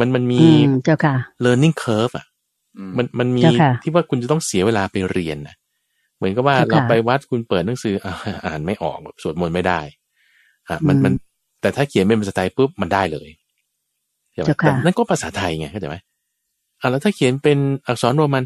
[0.00, 0.38] มันมันมี
[0.84, 1.14] เจ้าค่ะ
[1.44, 2.26] learning curve อะ
[2.96, 3.42] มันมันมี
[3.82, 5.56] ที่ว่าคุณจะต้องเสียเวลาไปเรียนนะ
[6.16, 7.94] เหมือนกับว่าเราไปวัดคุณเปิดหนังสือ
[8.44, 9.80] อ่านไม่ออกสวดมนต์ไม่ได้
[10.68, 11.12] อ่ามันมัน
[11.60, 13.28] แต่ถ้าเขียนเป็นภาษาไทยปุ๊บมันได้เลย
[14.32, 15.96] ใช่ไหมแต่นั่นก็ภาษาไทยไงเข้าใจไหม
[16.80, 18.44] อ่าแล้วถ้าเขียนเป็นอักษรโรมัน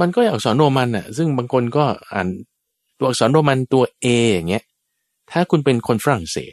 [0.00, 2.28] มันก็อักษรโรมันอะ ซึ่งบางคนก็อ่าน
[2.98, 4.64] ตัวอักษรโรมันตัว A อย่างเงี้ย
[5.30, 6.52] ถ้าคุณเป็นคนฝรั่งเศส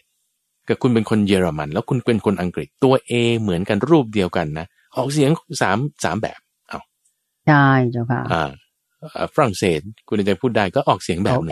[0.68, 6.80] กับคุณเป็นคนเยอรมัน แล้วคุณเป็นคนอังกฤษตัว A เหมือนกันรูปเดียวกันนะ ออกเสียงสามสามแบบเอา
[7.48, 8.50] ใช่เจ้าค่ะ อ่า
[9.36, 11.52] ฝรั่งเศสคุณจะพูดได้ก็ออกเสียงแบบนึง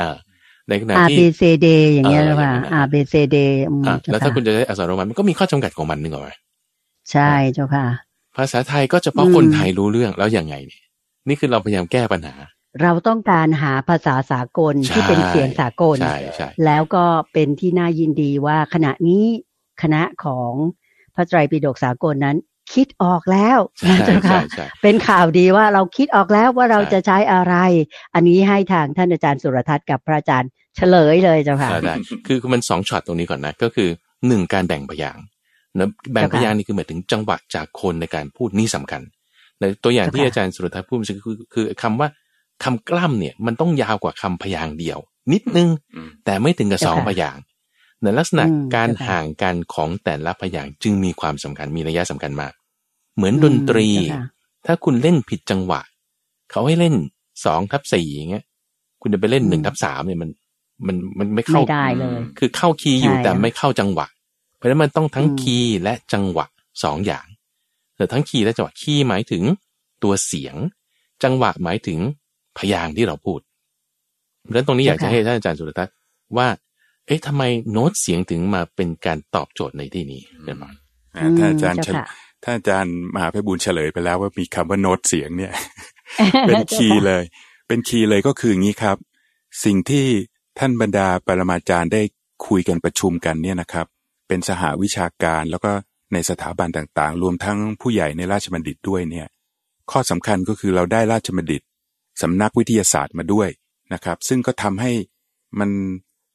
[0.00, 0.16] อ่า
[0.68, 3.36] ในขณะที่ A B C D อย่างเงี้ยหรือเปล่า A B C D
[4.12, 6.30] แล้วถ้าคุณจะใช้อักษรโรมันมันก็มีข้อจำกัดของมันนึกออกไหม
[7.12, 7.86] ใช่เจ้าค่ะ
[8.36, 10.80] ภาษาไทยก็เฉพาะคนไทยรู้เรื่องแล้วยังไงนี่
[11.28, 12.34] นี่คือเราพยายามแก้ปัญหา
[12.82, 19.24] เราต้องการหาภาษาสากลที่เป็นเสียงสากลใช่ใช่แล้วก็เป็นที่น่ายินดีว่าขณะนี้
[19.82, 20.52] คณะของ
[21.14, 22.36] พระไตรปิฎกสากลนั้น
[22.74, 24.40] คิดออกแล้วนะเจ้าค่ะ
[24.82, 27.54] เป็นข่าวดีว่าเราคิดออกแล้วว่าเราจะใช้อะไร
[28.14, 31.94] อันนี้ให้ทางท่านอาจารย์สุรทัศน์กับพระอาจารย์เฉลยเลยเจ้าค่ะอ่าได้
[32.26, 33.88] คือมันสองช็อตตรงนี้ก่อนนะก็คือ
[34.26, 35.24] หนึ่งการแบ่งพยางค์
[35.78, 39.02] นะแบ่งพยางค์นี่คือหมายถึงจังหวะจากคนในการพูดนี่สำคัญ
[39.60, 42.08] ในตัวอย่างที่ค่ะอาจารย์สุรทัศน์พูดเมื่อกี้คือคือคำว่า
[42.64, 44.98] คำกล้ำเนี่ยมันต้องยาวกว่าคำพยางค์เดียว
[45.32, 47.42] นิดนึงอืมแต่ไม่ถึงกับสองเจ้าค่ะพยางค์
[48.02, 52.52] ในลักษณะอืมการเจ้าค่ะห่างกันของแต่ละพยางค์จึงมีความสำคัญมีนัยสำคัญมาก
[53.16, 54.24] เหมือนดนตรีอืมเจ้าค่ะ
[54.66, 55.80] ถ้าคุณเล่นผิดจังหวะ
[56.50, 56.94] เขาให้เล่น
[57.44, 58.44] สองทับสี่อย่างเงี้ย
[59.02, 60.30] คุณจะไปเล่นอืมหนึ่งทับสามเนี่ยมัน
[60.86, 64.06] มันมันไม่เข้าไม่ได้เลย คือเข้าคีย์อยู่ใช่แต่ไม่เข้าจังหวะ
[64.56, 66.46] เพราะฉะนั้นมันต้องทั้งอืมคีย์และจังหวะ
[66.84, 67.26] สองอย่าง
[67.96, 69.42] แต่ทั้งคีย์และจังหวะคีย์หมายถึง
[70.02, 70.56] ตัวเสียง
[71.24, 71.98] จังหวะหมายถึง
[72.58, 73.40] พยางค์ที่เราพูด
[74.40, 75.94] เพราะฉะนั้นตรงนี้อยากจะให้ท่านอาจารย์สุรทัศน์
[76.36, 76.46] ว่า
[77.06, 80.64] เอ๊ะทำไมโน้ตเสียงถึงมาเป็นการตอบโจทย์ในที่นี้เป็นไหม
[81.16, 82.06] อ่าท่านอาจารย์เจ้เฉลค่ะ
[82.44, 85.52] ท่านอาจารย์มหาไพบูลย์เฉลยไปแล้วว่ามีคำว่าโน้ตเสียงเนี่ย
[86.46, 87.22] เป็น key เลย
[87.68, 88.96] เป็น key เลยก็คืออย่างนี้ครับ
[89.64, 90.06] สิ่งที่
[90.58, 92.02] ท่านบรรดาปรมาจารย์ได้
[92.46, 93.86] คุยกันประชุมกันเนี่ยนะครับ
[94.28, 95.72] เป็นสหวิชาการแล้วก็
[96.12, 99.26] ในสถาบันต่างๆ รวมทั้งผู้ใหญ่ในราชบัณฑิตด้วยเนี่ย
[99.90, 101.62] ข้อสำคัญก็คือเราได้ราชบัณฑิต
[102.22, 103.48] สำนักวิทยาศาสตร์มาด้วย
[103.94, 104.92] นะครับ ซึ่งก็ทำให้
[105.58, 105.70] มัน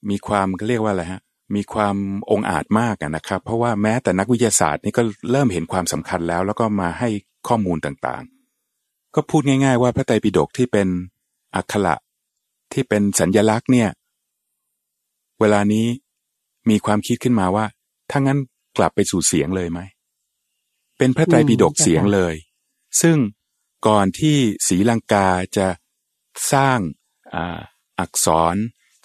[0.10, 1.22] มีความเรียกว่าอะไรฮะ
[1.56, 1.96] มีความ
[2.32, 7.10] องอาจมากนะครับ เพราะว่าแม้แต่นักวิทยาศาสตร์นี่ก็เริ่มเห็นความสำคัญแล้ว แล้วก็มาให้
[7.48, 10.88] ข้อมูลต่างๆ ก็พูดง่าย ๆ ว่าพระไตรปิฎกที่เป็น
[11.56, 11.96] อักขระ
[12.74, 13.90] ที่เป็นสัญญลักษณ์เนี่ย
[15.40, 15.86] เวลานี้
[16.70, 17.66] มีความคิดขึ้นมาว่า
[18.12, 18.40] ถ้างั้น
[18.78, 19.80] กลับไปสู่เสียงเลยไหม
[20.98, 22.36] เป็นพระไตรปิฎกเสียงเลย
[23.02, 23.18] ซึ่ง
[23.88, 25.68] ก่อนที่ศรีลังกาจะ
[26.54, 26.80] สร้าง
[27.36, 27.38] อ
[28.00, 28.56] อักษร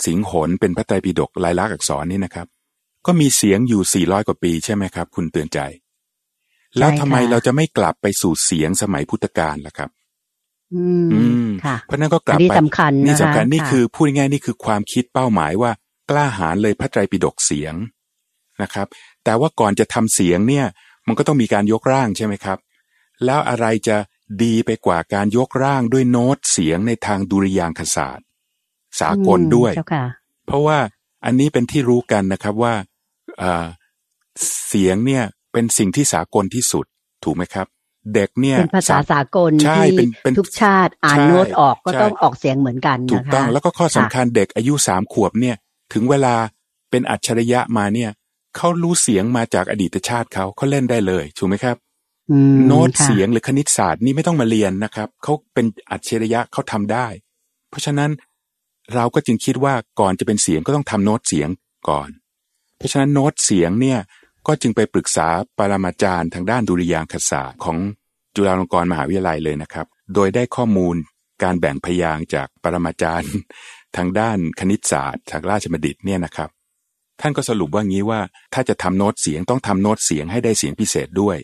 [0.04, 2.46] สิงหนเป็นพระไตรปิฎกลายลักษณ์อักษรนี่นะครับ
[3.06, 5.58] ก็มีเสียงอยู่ 400 กว่าปีใช่ไหมครับ คุณเตือนใจ
[6.78, 9.90] แล้วทำไมค่ะเราจะไม่กลับไปสู่เสียงสมัยพุทธกาลล่ะครับ
[10.74, 15.70] อืมอืมค่ะ เพราะนั้นก็กลับอันนี้ไปสำคัญนี่นะคะสำคัญนี่ค่ะคือพูดง่ายๆนี่คือความคิดเป้าหมายว่า
[16.10, 17.74] กล้าหาญเลยพระไตรปิฎกเสียง
[18.62, 18.86] นะครับ
[19.24, 20.66] แต่ว่าก่อนจะทำเสียงเนี่ย
[21.06, 22.58] มันก็ต้องมีการยกร่างใช่ไหมครับ
[23.24, 23.96] แล้วอะไรจะ
[24.42, 28.26] ดีไปกว่าการยกร่างด้วยโน้ตเสียงในทางดุริยางคศาสตร์
[29.00, 30.06] สากลด้วยเจ้าค่ะ
[30.46, 30.78] เพราะว่า
[31.24, 32.74] อันนี้เป็นที่รู้กันนะครับว่า
[33.42, 33.66] อ่า
[34.66, 36.84] เสียงเนี่ยเป็นสิ่งที่สากลที่สุด
[37.24, 37.66] ถูกไหมครับ
[38.14, 45.56] เด็กเนี่ยเป็นภาษาสากลใช่ที่เป็นเป็นทุกชาติอ่านใช่โน้ตออกก็ใช่ต้องออกเสียงเหมือนกันถูกนะคะต้องแล้วก็ข้อสำคัญเด็กอายุสามขวบเนี่ย
[45.92, 46.34] ถึงเวลา
[46.90, 48.10] เป็นอัจฉริยะมาเนี่ย
[48.56, 51.76] เขารู้เสียงมาจากอดีตชาติเขาเขาเล่นได้เลยถูกไหมครับ
[52.30, 57.06] อืมโน้ตค่ะเสียงหรือคณิตศาสตร์นี่ไม่ต้องมาเรียนนะครับเขาเป็นอัจฉริยะเขาทำได้
[57.70, 58.10] เพราะฉะนั้น
[58.94, 61.48] เราก็จึงคิดว่าก่อนจะเป็นเสียงก็ต้องทำโน้ตเสียง
[61.88, 62.08] ก่อน
[62.76, 63.98] เพราะฉะนั้นโน้ตเสียงเนี่ย
[64.46, 67.78] ก็จึงไปปรึกษาปรมาจารย์ทางด้านดุริยางคศาสตร์ของ
[68.34, 70.96] จุฬาลงกรณ์มหาวิทยาลัยเลยนะครับ โดยได้ข้อมูล
[71.42, 73.32] การแบ่งพยางจากปรมาจารย์
[73.96, 76.50] ทางด้านคณิตศาสตร์ทางราชบัณฑิตเนี่ยนะครับ
[77.20, 78.20] ท่านก็สรุปว่างี้ว่า
[78.54, 81.36] ถ้าจะทำโน้ตเสียงต้องทำโน้ตเสียงให้ได้เสียงพิเศษด้วย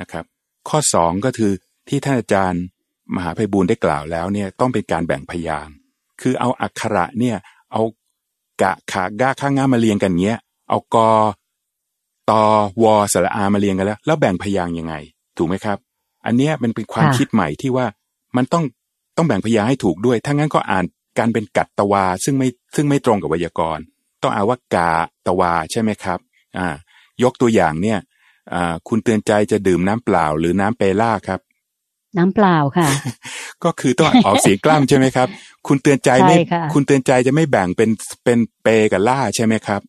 [0.00, 0.24] นะครับ
[0.68, 1.52] ข้อสองก็คือ
[1.88, 2.62] ที่ท่านอาจารย์
[3.14, 5.68] มหาไพบูลย์ได้กล่าวแล้วเนี่ยต้องเป็นการแบ่งพยาง
[6.20, 7.36] คือเอาอักขระเนี่ย
[7.72, 7.82] เอา
[8.62, 11.08] กะขากะข้างง่ามาเรียงกันเงี้ย เอากอ
[12.30, 12.42] ตอ
[12.82, 14.94] วอสระอามาเรียงกันแล้ว แล้วแบ่งพยางยังไง
[15.36, 15.78] ถูกไหมครับ
[16.26, 17.86] อันเนี้ยมันเป็นความคิดใหม่ที่ว่า
[18.36, 18.64] มันต้อง
[19.16, 20.84] ต้องแบ่งพยางให้ถูกด้วยถ้างั้นก็อ่าน
[21.18, 23.84] การเป็นกัตตวา ซึ่งไม่ซึ่งไม่ตรงกับไวยากรณ์
[24.22, 24.90] ต้องเอาว่ากา
[25.26, 26.18] ตวาใช่ไหมครับ
[26.58, 26.74] อ่า
[27.22, 27.98] ยกตัวอย่างเนี่ย
[28.54, 31.40] อ่าคุณเตือนใจจะดื่มน้ำเปล่าหรือน้ำเปล่าครับ
[32.18, 32.88] น้ำเปล่าค่ะ
[33.64, 35.28] ก็คือต้องออกเสียงกล้ำใช่ไหมครับ
[35.66, 37.90] คุณเตือนใจไม่ใช่ค่ะคุณเตือนใจจะไม่แบ่งเป็น
[38.24, 39.80] เป็นเปกับล่าใช่ไหมครับ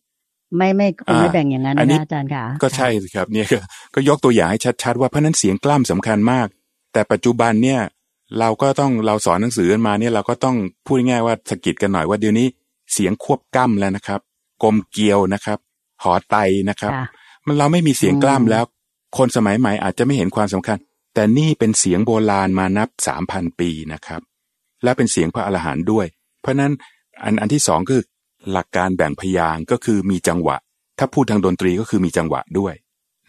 [0.56, 3.58] ไม่ไม่คงไม่อ่าแบ่งอย่างนั้นอันนี้นะอาจารย์ค่ะ ก็ใช่สิครับ เนี่ยก็
[3.94, 6.46] ก็ยกตัวอย่างให้ชัดๆว่าเพราะฉะนั้นเสียงกล้ำสำคัญมาก
[6.92, 7.80] แต่ปัจจุบันเนี่ย
[8.38, 12.46] เราก็ต้องเราสอนหนังสือกันมาเนี่ยเราก็ต้องพูดง่ายๆว่าสะกิดกันหน่อยว่าเดี๋ยวนี้
[12.92, 14.20] เสียงควบกล้ำแล้วนะครับ
[14.62, 15.58] กลมเกลียวนะครับ
[16.02, 16.36] หอไต
[16.70, 17.06] นะครับค่ะ
[17.46, 18.64] มันเราไม่มีเสียงกล้ำอืมแล้ว
[19.18, 20.78] คนสมัยใหม่อาจจะไม่เห็นความสำคัญ
[21.14, 24.20] แต่นี่เป็นเสียงโบราณมานับสามพันปีนะครับ
[24.82, 26.06] และเป็นเสียงพระอรหันต์ด้วย
[26.40, 26.72] เพราะฉะนั้น
[27.22, 28.00] อันอันที่สองคือ
[28.52, 30.56] หลักการแบ่งพยางค์ก็คือมีจังหวะ
[30.98, 32.74] ถ้าพูดทางดนตรีก็คือมีจังหวะด้วย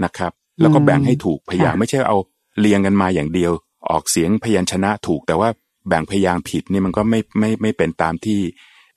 [0.03, 2.17] นะครับ แล้วก็แบ่งให้ถูกพยางค์ค่ะไม่ใช่เอา
[2.59, 3.51] เรียงกันมาอย่างเดียว
[3.89, 5.49] ออกเสียงพยัญชนะถูก แต่ว่า
[5.87, 8.39] แบ่งพยางค์ผิดนี่มันก็ไม่ไม่ไม่เป็นตามที่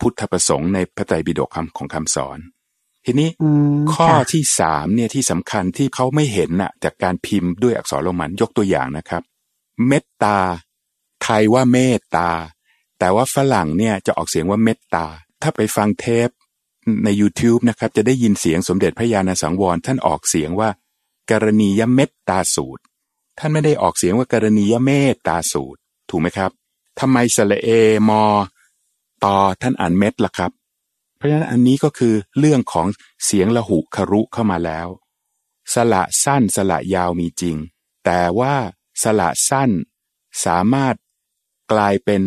[0.00, 2.38] พุทธประสงค์ในพระไตรปิฎกคำของคำสอน
[3.04, 9.22] ทีนี้อืมข้อค่ะที่สามเนี่ยที่สำคัญที่เขาไม่เห็นน่ะ จากการพิมพ์ด้วยอักษรโรมันยกตัวอย่างนะครับ
[9.86, 10.38] เมตตา
[11.22, 12.30] ไทยว่าเมตตา
[12.98, 15.06] แต่ว่าฝรั่งเนี่ยจะออกเสียงว่าเมตตา
[15.42, 16.28] ถ้าไปฟังเทป
[17.04, 20.70] ใน YouTube นะครับ จะได้ยินเสียงสมเด็จพระญาณสังวรท่านออกเสียงว่า
[21.30, 22.82] กรณียเมตตาสูตร
[23.38, 25.80] ท่านไม่ได้ออกเสียงว่ากรณียเมตตาสูตร
[26.10, 26.50] ถูกไหมครับ
[27.00, 27.68] ทำไมสระเอ
[28.08, 28.22] มอ
[29.24, 32.86] ตอท่านอ่านเม็ดล่ะครับเราะฉะนั้นอันนี้ก็คือเรื่องของ
[33.24, 34.88] เสียงละหุครุเข้ามาแล้ว
[35.74, 37.56] สละสั้นสละยาวมีจริง
[38.04, 38.54] แต่ว่า
[39.02, 39.70] สละสั้น
[40.44, 40.94] สามารถ
[41.72, 42.22] กลายเป็น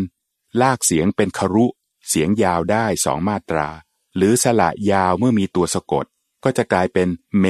[0.61, 1.65] ลากเสียงเป็นครุ
[2.09, 3.67] เสียงยาวได้สองมาตรา
[4.15, 6.05] หรือสละยาวเมื่อมีตัวสะกด
[6.43, 7.07] ก็จะกลายเป็น
[7.39, 7.45] เม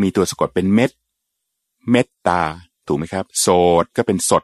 [0.00, 0.90] มีตัวสะกดเป็นเม็ด
[1.90, 2.42] เม็ดตา
[2.86, 3.46] ถูกไหมครับโส
[3.82, 4.42] ดก็เป็นสด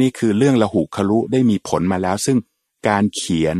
[0.00, 2.38] นี่คือเรื่องละหุครุได้มีผลมาแล้ว ซึ่ง
[2.88, 3.56] การเขียน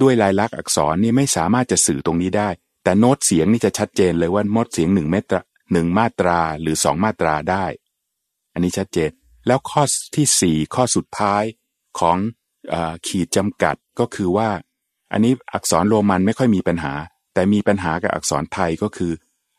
[0.00, 2.48] ด้วยลายลักษณ์อักษรนี่ไม่สามารถจะสื่อตรงนี้ได้
[2.84, 5.38] แต่โน้ตเสียงนี่จะชัดเจนเลยว่าโน้ตเสียงหนึ่งเมตร
[5.72, 7.64] หนึ่งมาตราหรือสองมาตราได้
[8.52, 9.10] อันนี้ชัดเจน
[9.46, 9.82] แล้วข้อ
[10.16, 11.42] ที่สี่ข้อสุดท้าย
[11.98, 12.16] ของ
[12.72, 12.74] อ
[13.06, 14.50] ขีดจำกัดก็คือว่า
[15.12, 16.92] อันนี้อักษรโรมันไม่ค่อยมีปัญหา
[17.34, 19.12] แต่มีปัญหากับอักษรไทยก็คือ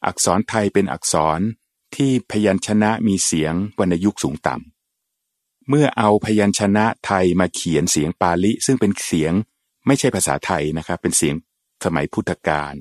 [0.05, 1.39] อักษรไทยเป็นอักษร
[1.95, 9.33] ที่พยัญชนะมีเสียงวรรณยุกต์สูงต่ำเมื่อเอาพยัญชนะไทยมาเขียนเสียงปาลิ ซึ่งเป็นเสียง
[9.87, 11.35] ไม่ใช่ภาษาไทยนะครับ เป็นเสียง
[11.85, 12.75] สมัยพุทธกาล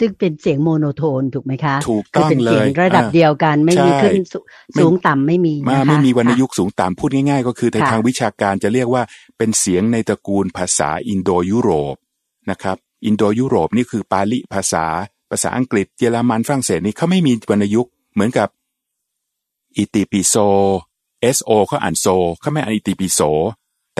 [0.00, 4.14] ซึ่งเป็นเสียงโมโนโทนถูกไหมคะถูกต้องเลยระดับเดียวกันไม่มีขึ้น
[4.78, 9.02] สูงต่ำไม่มีนะคะไม่มีวรรณยุกต์สูงต่ำพูดง่าย ๆ ก็คือในทางวิชาการจะเรียกว่า
[9.38, 11.96] เป็นเสียงในตระกูลภาษาอินโดยุโรป
[12.50, 14.86] นะครับ อินโดยุโรปนี่คือปาลิภาษา
[15.30, 18.48] ภาษาอังกฤษเยอรมันฝรั่งเศสนี่เขาไม่มีวรรณยุกต์เหมือนกับ
[19.76, 20.34] อิติปิโซ
[21.20, 22.06] S O เขาอ่านโซ
[22.40, 23.20] เขาไม่อ่านอิติปิโส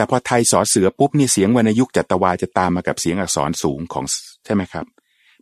[0.01, 4.05] แต่พอไทยสอเสือปุ๊บนี่เสียงวรรณยุกต์จัตวาจะตามมากับเสียงอักษรสูงของ
[4.45, 4.85] ใช่ไหมครับ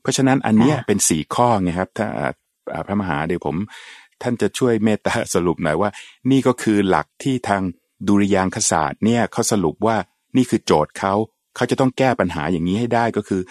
[0.01, 2.07] เพราะฉะนั้นอันเนี้ยเป็นสี่ข้อไงครับ ถ้า
[2.85, 3.55] พระมหาเดี๋ยวผม
[4.21, 5.89] ท่านจะช่วยเมตตาสรุปหน่อยว่า
[6.31, 7.61] นี่ก็คือหลักที่ทาง
[8.07, 9.97] ดุริยางคศาสตร์เนี่ยเขาสรุปว่า
[10.37, 11.13] นี่คือโจทย์เขา
[11.55, 13.41] เขาจะต้องแก้ปัญหาอย่างนี้ให้ได้ก็คือ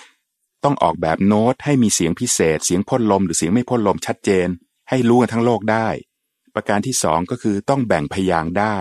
[0.64, 4.48] ต้องออกแบบโน้ตให้มีเสียงพิเศษ เสียงพ่นลม หรือเสียงไม่พ่นลมชัดเจน
[4.90, 5.88] ให้รู้กันทั้งโลกได้
[6.54, 8.76] ประการที่สองก็คือต้องแบ่งพยางได้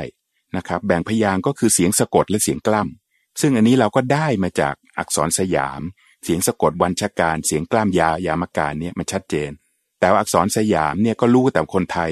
[0.55, 5.81] นะครับแบ่งพยางก็คือเสียงสะกดและเสียงกล้ำซึ่งอันนี้เราก็ได้มาจากอักษรสยาม
[6.23, 9.51] เสียงสะกดวันชการเสียงกล้ามยายามการเนี่ยมันชัดเจน
[9.99, 12.11] แต่อักษรสยามเนี่ยก็รู้แต่คนไทย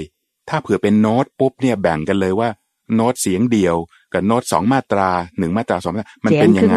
[0.49, 2.49] ถ้าเผื่อเป็นโน้ตปุ๊บเนี่ยแบ่งกันเลยว่า
[2.95, 3.75] โน้ตเสียงเดียว
[4.13, 6.75] กับโน้ตสองมาตราหนึ่งมาตราสองมาตรามันเป็นยังไง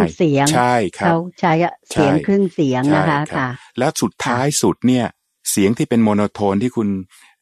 [0.53, 1.53] ใช่ครับเขาใช้
[1.91, 3.49] เสียงครึ่งเสียงนะคะค่ะ
[3.79, 5.07] แล้วสุดท้ายสุดเนี่ย
[5.51, 6.89] เสียงที่เป็น monotone ที่คุณ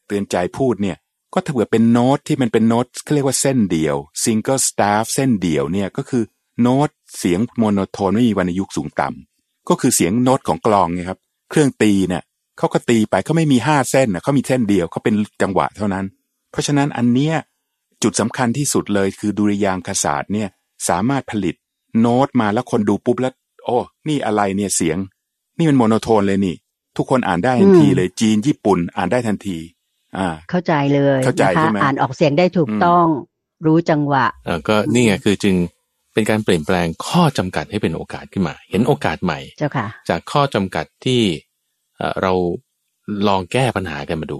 [0.07, 0.97] เตือนใจพูดเนี่ย
[1.37, 6.23] ก็ถ้าเผื่อเป็นโน้ตที่มันเป็นโน้ตเขาเรียกว่าเส้นเดียว single staff เส้นเดียวเนี่ยก็คือ
[6.61, 11.19] โน้ตเสียง monotone ไม่มีวรรณยุกต์สูงต่ำก็คือเสียงโน้ตของกลองไงครับ
[11.49, 12.23] เครื่องตีเนี่ย
[12.57, 16.05] เขาก็ตีไปเขาไม่มีห้าเส้นนะเขามีเส้นเดียวเขาเป็นจังหวะเท่านั้น
[16.51, 17.35] เพราะฉะนั้นอันเนี้ย
[18.03, 20.49] จุดสำคัญที่สุดเลยคือดุริยางคศาสตร์เนี่ย
[20.87, 21.55] สามารถผลิต
[21.99, 23.33] โน้ตมาแล้วคนดูปุ๊บแล้ว
[23.65, 23.77] โอ้
[24.07, 24.97] นี่อะไรเนี่ยเสียง
[25.57, 26.55] นี่มัน monotone เลยนี่
[26.97, 29.57] ทุกคนอ่านได้ทันทีเลยจีนญี่ปุ่นอ่านได้ทันที
[30.49, 33.05] เข้าใจเลยเข้าใจใช่ไหมอ่านออกเสียงได้ถูกต้อง
[33.65, 35.55] รู้จังหวะอ่าก็นี่ไงคือจึง
[36.13, 41.21] เป็นการเปลี่ยนแปลงข้อจำกัดให้เป็นโอกาสขึ้นมา เห็นโอกาสใหม่เจ้าค่ะ จากข้อจำกัดที่
[42.21, 42.33] เรา
[43.27, 44.39] ลองแก้ปัญหากันมาดู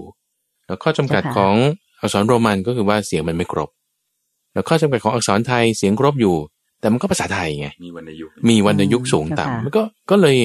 [0.66, 1.54] แล้วข้อจำกัดของ
[2.00, 3.68] อักษรโรมันก็คือว่าเสียงมันไม่ครบ
[4.52, 6.36] แล้วข้อจำกัดของอักษรไทยเสียงครบอยู่
[6.80, 10.36] แต่มันก็ภาษาไทยไงมีวรรณยุกมีวรรณยุกสูงต่ำมันก็ก็เลย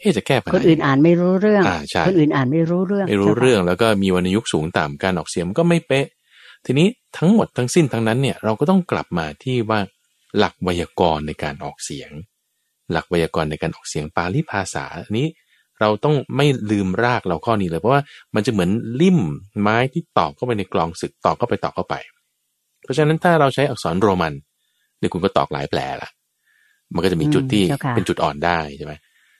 [0.00, 6.06] เอ๊จะแก้ปัญหาคนอื่นอ่านไม่รู้เรื่องอ่าใช่คนอื่นอ่านไม่รู้เรื่อง ไม่รู้เรื่องแล้วก็มีวรรณยุกสูงต่ำการออกเสียงก็ไม่เป๊ะ
[6.66, 6.88] ทีนี้
[7.18, 9.80] ทั้งหมดทั้งสิ้นทั้งนั้นเนี่ยเราก็ต้องกลับมาที่ว่า
[10.38, 12.10] หลักไวยากรณ์ในการออกเสียง
[12.92, 15.28] หลักไวยากรณ์ในการออกเสียงปาลิภาษาอันนี้
[15.80, 18.02] เราต้องไม่ลืมรากเราข้อนี้เลยเพราะว่า
[18.34, 18.70] มันจะเหมือน
[19.00, 19.18] ลิ่ม
[19.60, 21.94] ไม้ที่ตอกเข้าไปในกลองศึกตอกเข้าไปตอกเข้าไป
[22.84, 24.32] เพราะฉะนั้นถ้าเราใช้อักษรโรมัน
[24.98, 26.08] เดี๋ยวคุณก็ตอกหลายแผลละ
[26.94, 28.92] มันก็จะมีจุดที่เป็นจุดอ่อนได้ใช่ไหม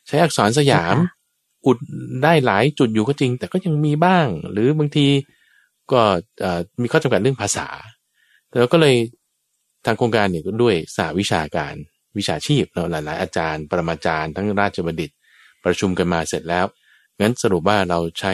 [0.08, 0.96] ใช้อักษรสยาม
[1.66, 1.78] อุด
[2.22, 5.06] ได้หลายจุดอยู่ก็จริง แต่ก็ยังมีบ้าง หรือบางที
[5.92, 6.00] ก็
[6.82, 7.68] มีข้อจำกัดเรื่องภาษา
[8.60, 8.96] แล้วก็เลย
[9.84, 11.74] ทางโครงการเนี่ยก็ด้วยสาวิชาการ
[12.18, 15.10] วิชาชีพเนาะหลาย ๆ อาจารย์ ปรมาจารย์ทั้งราชบัณฑิต
[15.64, 16.66] ประชุมกันมาเสร็จแล้ว
[17.20, 18.32] งั้นสรุปว่าเราใช้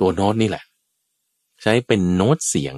[0.00, 0.64] ตัวโน้ตนี่แหละ
[1.62, 2.76] ใช้เป็นโน้ตเสียง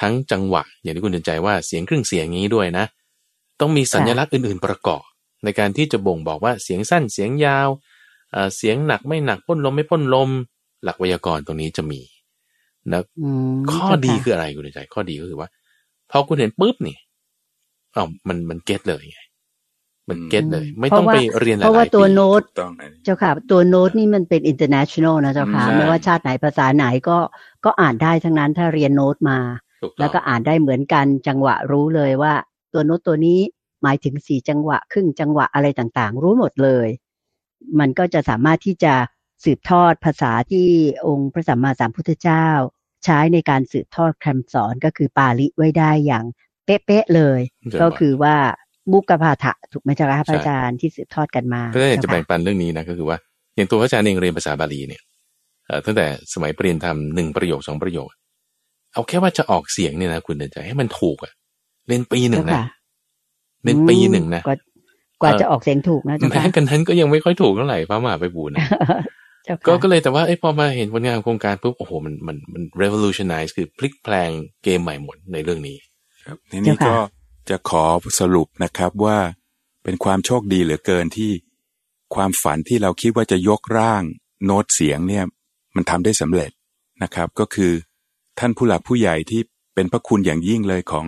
[0.00, 2.86] ทั้งจังหวะ อย่างที่คุณเดินใจว่าเสียงครึ่งเสียงนี้ด้วยนะ
[3.60, 5.04] ต้องมีสัญลักษณ์อื่น ๆ ประกอบ
[5.44, 7.68] ในการที่จะบ่งบอกว่าเสียงสั้นเสียงยาว
[8.56, 10.28] เสียงหนักไม่หนักพ่นลมไม่พ่นลม
[10.84, 12.00] หลักไวยากรณ์ตรงนี้จะมี
[12.92, 13.02] นะ
[13.72, 15.48] ข้อดีคืออะไรคุณใจ ข้อดีก็คือว่า
[16.10, 16.96] พอคุณเห็นปุ๊บนี่
[17.96, 19.18] อ๋อมันมันเก็ตเลยไง
[20.08, 22.42] มันเก็ตเลย ไม่ต้องไปเรียนอะไรเพราะว่าตัวโน้ต
[23.04, 27.18] เจ้าค่ะตัวโน้ตนี่มันเป็น international นะเจ้าค่ะไม่ว่าชาติไหนภาษาไหนก็
[27.64, 29.38] ก็อ่านได้ทั้งนั้นถ้าเรียนโน้ตมา
[29.98, 32.34] แล้วก็อ่านได้เหมือนกันจังหวะรู้เลยว่า
[32.72, 33.38] ตัวโน้ตตัวนี้
[33.82, 36.88] หมายถึงสี่จังหวะ ครึ่งจังหวะอะไรต่างๆ รู้หมดเลย
[37.80, 38.94] มันก็จะสามารถที่จะ
[39.44, 40.68] สืบทอดภาษาที่
[41.06, 42.46] องค์พระสัมมาสัมพุทธเจ้า
[43.04, 46.24] ใช้ในการสืบทอดคำสอนก็คือปาลิไว้ได้อย่าง
[46.64, 47.40] เป๊ะๆเลย
[47.82, 48.36] ก็คือว่า
[48.92, 53.18] มุกพาถะถูกไหมจ๊ะพระอาจารย์ที่สืบทอดกันมาก็ได้จะแบ่งปันเรื่องนี้นะก็คือว่า
[53.56, 55.02] อย่างตัวพระอาจารย์เองเรียนภาษาบาลีเนี่ย
[55.84, 58.08] ตั้งแต่สมัยปริญญาธรรมหนึ่งประโยคสองประโยค
[58.92, 61.32] เอาแค่ว่าจะออกเสียงเนี่ยนะคุณเดินใจให้มันถูกอะ
[61.86, 62.64] เรียนปีหนึ่งนะ
[63.62, 64.42] เรียนปีหนึ่งนะ
[65.22, 68.66] กว่าจะออกเสียงถูกนะแม้กันนั้นก็ยังไม่ค่อยถูกเท่าไหร่พระมหาไปบูนะ
[69.66, 74.30] ก็ก็เลยแต่ว่าไอ้พอมาเห็นผลงานโครงการปุ๊บโอ้โหมันมันมัน revolutionize คือพลิกแปลง
[74.64, 75.76] เกมใหม่หมดในเรื่องนี้
[76.26, 76.94] ครับทีนี้ก็
[77.50, 77.84] จะขอ
[78.20, 79.18] สรุปนะครับว่า
[79.84, 81.30] เป็นความโชคดีเหลือเกินที่
[82.14, 84.02] ความฝันที่เราคิดว่าจะยกร่าง
[84.44, 85.24] โน้ตเสียงเนี่ย
[85.76, 86.50] มันทำได้สำเร็จ
[87.02, 87.72] นะครับ ก็คือ
[88.38, 89.40] ท่านผู้หลักผู้ใหญ่ที่
[89.74, 91.06] เป็นพระคุณอย่างยิ่งเลยของ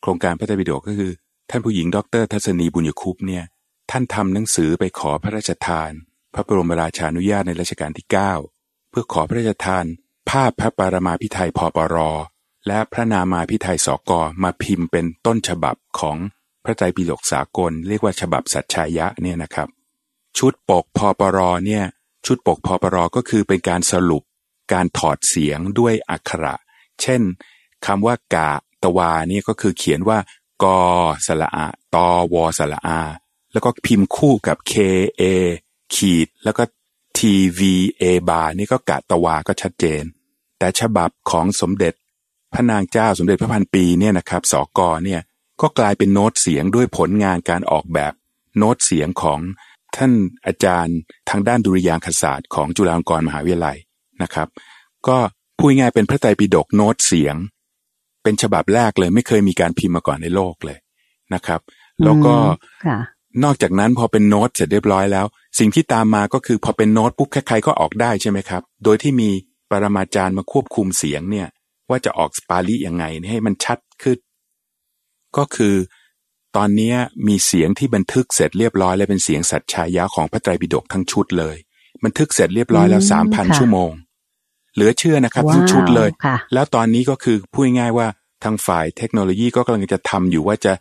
[0.00, 1.10] โครงการพระไตรปิฎกก็คือ
[1.50, 3.44] ท่านผู้หญิงดรทัศนีบุญยคุปเนี่ย
[3.90, 5.90] ท่านทำหนังสือไปขอพระราชทาน
[6.34, 8.06] พระบรมราชานุญาตในรัชกาลที่
[8.48, 9.84] 9 เพื่อขอพระราชทาน
[10.30, 11.96] ภาพพระปรมาพิไทยพปร
[12.66, 16.16] และพระนามาพิไทยสกมาพิมพ์เป็นต้นฉบับของ
[16.64, 19.68] พระไตรปิฎกสากล เรียกว่าฉบับสัจชายะเนี่ยนะครับ
[20.38, 21.84] ชุดปกพปรเนี่ย
[22.26, 24.22] ชุดปกพปรก็คือเป็นการสรุป
[24.72, 26.54] การถอดเสียงด้วยอักขระ
[27.02, 27.22] เช่น
[27.86, 28.50] คำว่ากะ
[28.82, 30.18] ตวานี่ก็คือเขียนว่า
[30.62, 30.82] กอ
[31.26, 33.00] สละอาตอวอสละอา
[33.52, 34.74] แล้วก็พิมพ์คู่กับ K
[35.20, 35.22] A
[35.94, 36.62] ขีด แล้วก็
[37.18, 37.20] T
[37.58, 37.60] V
[38.02, 40.02] A บานี่ก็กะตะวาก็ชัดเจน
[40.58, 41.94] แต่ฉบับของสมเด็จ
[42.54, 45.20] พระนางเจ้าสมเด็จพระพันปีเนี่ยนะครับสอกเนี่ย
[45.60, 48.12] ก็กลายเป็นโน้ตเสียงด้วยผลงานการออกแบบ
[48.58, 49.40] โน้ตเสียงของ
[49.96, 50.12] ท่าน
[50.46, 50.96] อาจารย์
[51.30, 53.76] ทางด้านดุริยางคศาสตร์ของจุฬาลงกรณ์มหาวิทยาลัย
[54.22, 54.48] นะครับ
[55.08, 55.18] ก็
[55.58, 57.36] พูดง่ายเป็นพระไตรปิฎกโน้ตเสียง
[58.26, 60.78] เป็นฉบับแรกเลย ไม่เคยมีการพิมพ์มาก่อนในโลกเลย
[61.34, 61.60] นะครับ
[62.04, 62.34] แล้วก็
[63.44, 65.26] นอกจากนั้นพอเป็นโน้ตเสร็จเรียบร้อยแล้ว
[65.58, 69.30] สิ่งที่ตามมาก็คือพอเป็นโน้ตปุ๊บใครๆก็ออกได้ใช่ไหมครับ โดยที่มี
[69.70, 71.48] ปรมาจารย์มาควบคุมเสียงเนี่ย
[71.88, 74.18] ว่าจะออกสปาลียังไงให้มันชัดขึ้น
[75.36, 75.74] ก็คือ
[76.56, 76.94] ตอนนี้
[77.28, 81.56] มีเสียงที่บันทึกเสร็จเรียบร้อยและเป็นเสียงสัจชายะของพระไตรปิฎกทั้งชุดเลย
[82.04, 83.90] บันทึกเสร็จเรียบร้อยแล้วสามพันชั่วโมง
[84.76, 86.10] เหลือเชื่อนะครับ ทั้งชุดเลย
[86.52, 88.06] แล้วตอนนี้ก็คือพูดง่ายว่า
[88.44, 90.72] ทางฝ่ายเทคโนโลยีก็กำลังจะทำอยู่ว่าจะ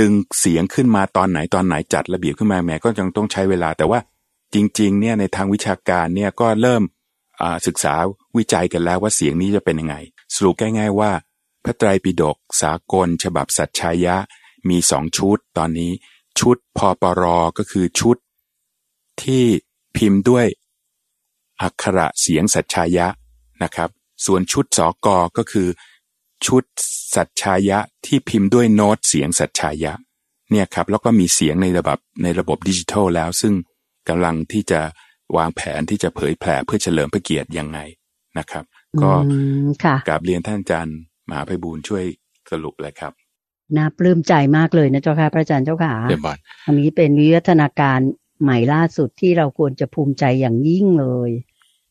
[0.00, 4.00] ดึงเสียงขึ้นมาตอนไหนตอนไหนจัดระเบียบขึ้นมาแม้ก็ยังต้องใช้เวลา แต่ว่า
[4.54, 6.82] จริงๆเนี่ยในทางวิชาการเนี่ยก็เริ่ม
[7.66, 7.94] ศึกษา
[8.36, 9.96] วิจัยกันแล้วว่าเสียงนี้จะเป็นยังไง
[10.34, 11.10] สรุปง่ายๆว่า
[11.64, 14.16] พระไตรปิฎกสากล ฉบับสัจชายะ
[14.68, 15.92] มีสองชุด ตอนนี้
[16.38, 18.16] ชุดพอปรอก็คือชุด
[19.22, 19.44] ที่
[19.96, 20.46] พิมพ์ด้วย
[21.62, 23.06] อักขระเสียงสัจชายะ
[23.62, 23.90] นะครับ
[24.26, 25.68] ส่วนชุดสอกอก็คือ
[26.46, 26.64] ชุด
[27.14, 29.92] สัจชายะที่พิมพ์ด้วยโน้ตเสียงสัจชายะ
[30.50, 33.54] เนี่ยครับแล้วก็มีเสียงในระบบในระบบดิจิทัลแล้ว ซึ่ง
[34.08, 34.80] กำลังที่จะ
[35.36, 37.78] วางแผนที่จะเผยแผ่เพื่อเฉลิมพระเกียรติยังไง
[38.38, 38.64] นะครับ
[39.02, 39.10] ก็
[40.08, 40.96] กราบเรียนท่านอาจารย์
[41.28, 42.04] มหาไพบูลช่วย
[42.50, 43.12] สรุปเลยครับ
[43.76, 45.94] น่าปลื้มใจมากเลยนะเจ้าค่ะพระอาจารย์เจ้าค่ะ
[46.66, 47.98] อันนี้เป็นวิวัฒนาการ
[48.42, 51.30] ใหม่ล่าสุดที่เราควรจะภูมิใจอย่างยิ่งเลย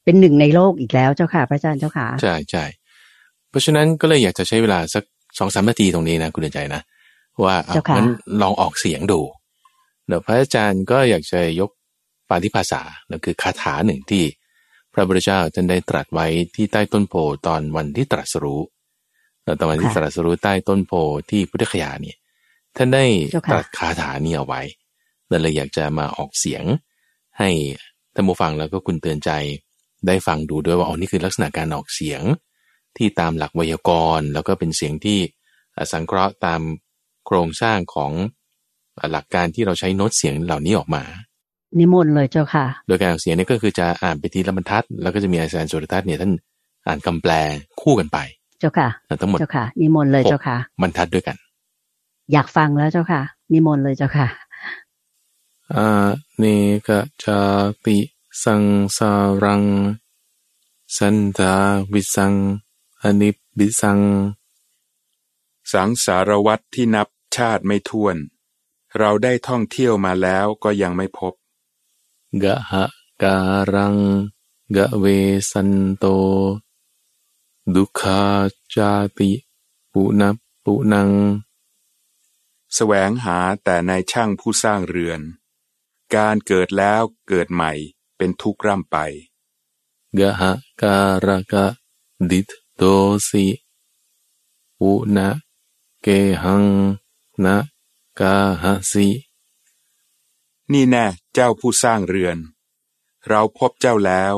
[0.04, 2.66] เป็นหนึ่งในโลกอีกแล้วเจ้าค่ะพระอาจารย์เจ้าค่ะใช่ใช่
[3.49, 5.04] เพราะฉะนั้นก็เลยอยากจะใช้เวลาสัก
[5.39, 6.82] สองสามนาทีตรงนี้นะคุณเดินใจนะ
[7.43, 7.56] ว่า
[7.97, 8.10] งั้น
[8.41, 9.20] ลองออกเสียงดู
[10.08, 11.70] เดี๋ยวพระอาจารย์ก็อยากจะยก
[12.30, 14.24] ปาฏิภาษานั่นคือคาถาหนึ่งที่
[14.93, 17.16] พระพุทธเจ้าท่านได้ตรัสไว้ที่ใต้ต้นโพ
[17.47, 18.62] ตอนวันที่ตรัสรู้
[19.60, 20.93] ตอนที่ตรัสรู้ใต้ต้นโพ
[21.30, 22.18] ที่พุทธคยาเนี่ย
[22.78, 23.06] ท่านได้
[23.52, 24.62] ตรัสคาถานี้เอาไว้
[25.41, 26.64] เลยอยากจะมาออกเสียง
[27.39, 27.49] ให้
[28.14, 29.32] ท่านผู้ฟังแล้วก็คุณเตือนใจ
[30.08, 32.22] ได้ฟังดูด้วยว่าอ๋อนี่คือลักษณะการออกเสียง
[32.97, 35.20] ที่ตามหลักไวยากรณ์ แล้วก็เป็นเสียงที่
[35.91, 36.62] สังเคราะห์ตาม
[37.26, 38.12] โครงสร้างของ
[39.12, 41.04] หลักการที่เราใช้โน้ตเสียงเหล่านี้ออกมา
[41.80, 46.32] นิมนต์เลยเจ้าค่ะ โดยการออกเสียงนี่ก็คือจะอ่านไปทีละบรรทัด แล้วก็จะมีอาจารย์สุรทัศน์เนี่ยท่าน
[46.88, 47.32] อ่านคำแปล
[47.82, 48.18] คู่กันไป
[48.60, 48.88] เจ้าค่ะ
[49.22, 51.38] ทั้งหมดเจ้าค่ะ นิมนต์เลยเจ้าค่ะบรรทัดด้วยกัน
[52.34, 53.22] อยากฟังแล้วเจ้าค่ะ
[53.54, 54.28] นิมนต์เลยเจ้าค่ะ
[55.76, 56.45] อาเน
[56.88, 56.89] ก
[57.24, 57.38] จา
[57.86, 57.97] ติ
[58.39, 58.63] สัง
[58.97, 59.11] สา
[59.43, 59.63] รัง
[60.97, 61.53] สันตา
[61.93, 62.34] วิสัง
[63.01, 64.01] อนิบิสัง
[65.71, 68.17] สังสารวัตที่นับชาติไม่ท้วน
[68.97, 71.34] เราได้ท่องเที่ยวมาแล้วก็ยังไม่พบ
[72.43, 72.86] กะหะ
[73.23, 73.38] กา
[73.73, 73.95] รัง
[74.75, 75.05] กะเว
[75.51, 76.05] สันโต
[77.73, 78.21] ดุขา
[78.75, 79.32] จาติ
[79.93, 80.21] ปุณ
[80.63, 81.09] ปุนัง
[82.75, 85.21] แสวงหาแต่ในช่างผู้สร้างเรือน
[86.15, 87.73] การเกิดแล้วเกิดใหม่
[88.24, 88.97] เป็นทุกข์ร่ำไป
[90.17, 90.51] กะหะ
[90.82, 91.65] การะกะ
[92.30, 92.84] ดิตโต
[93.30, 93.45] สิ
[94.80, 95.30] ปุณะ
[96.01, 96.07] เก
[96.43, 96.65] หัง
[97.43, 97.57] นะ
[98.19, 99.07] กาหะสิ
[100.72, 102.38] นี่แน่เจ้าผู้สร้างเรือน
[103.28, 104.36] เราพบเจ้าแล้ว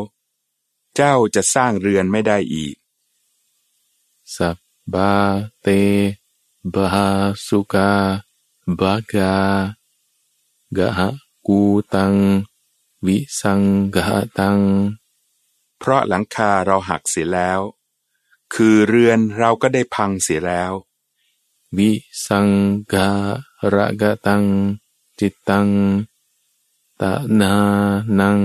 [0.95, 2.75] เจ้าจะสร้างเรือนไม่ได้อีก
[4.35, 4.57] สับ
[4.93, 5.13] บา
[5.61, 5.67] เต
[6.73, 7.07] บา
[7.45, 7.91] สุกา
[8.79, 9.33] บากา
[10.77, 11.09] กะหะ
[11.47, 11.59] กู
[11.95, 12.15] ตัง
[13.05, 13.61] วิสัง
[13.95, 14.03] กะ
[14.39, 14.59] ตัง
[15.79, 17.59] เพราะหลังคาเราหักเสียแล้ว
[18.53, 20.71] คือเรือนเราก็ได้พังเสียแล้ว
[21.77, 21.91] วิ
[22.27, 22.49] สัง
[22.93, 23.09] กา
[23.73, 24.43] ระกะตัง
[25.19, 25.67] จิตตัง
[27.01, 27.53] ตะนา
[28.19, 28.39] นัง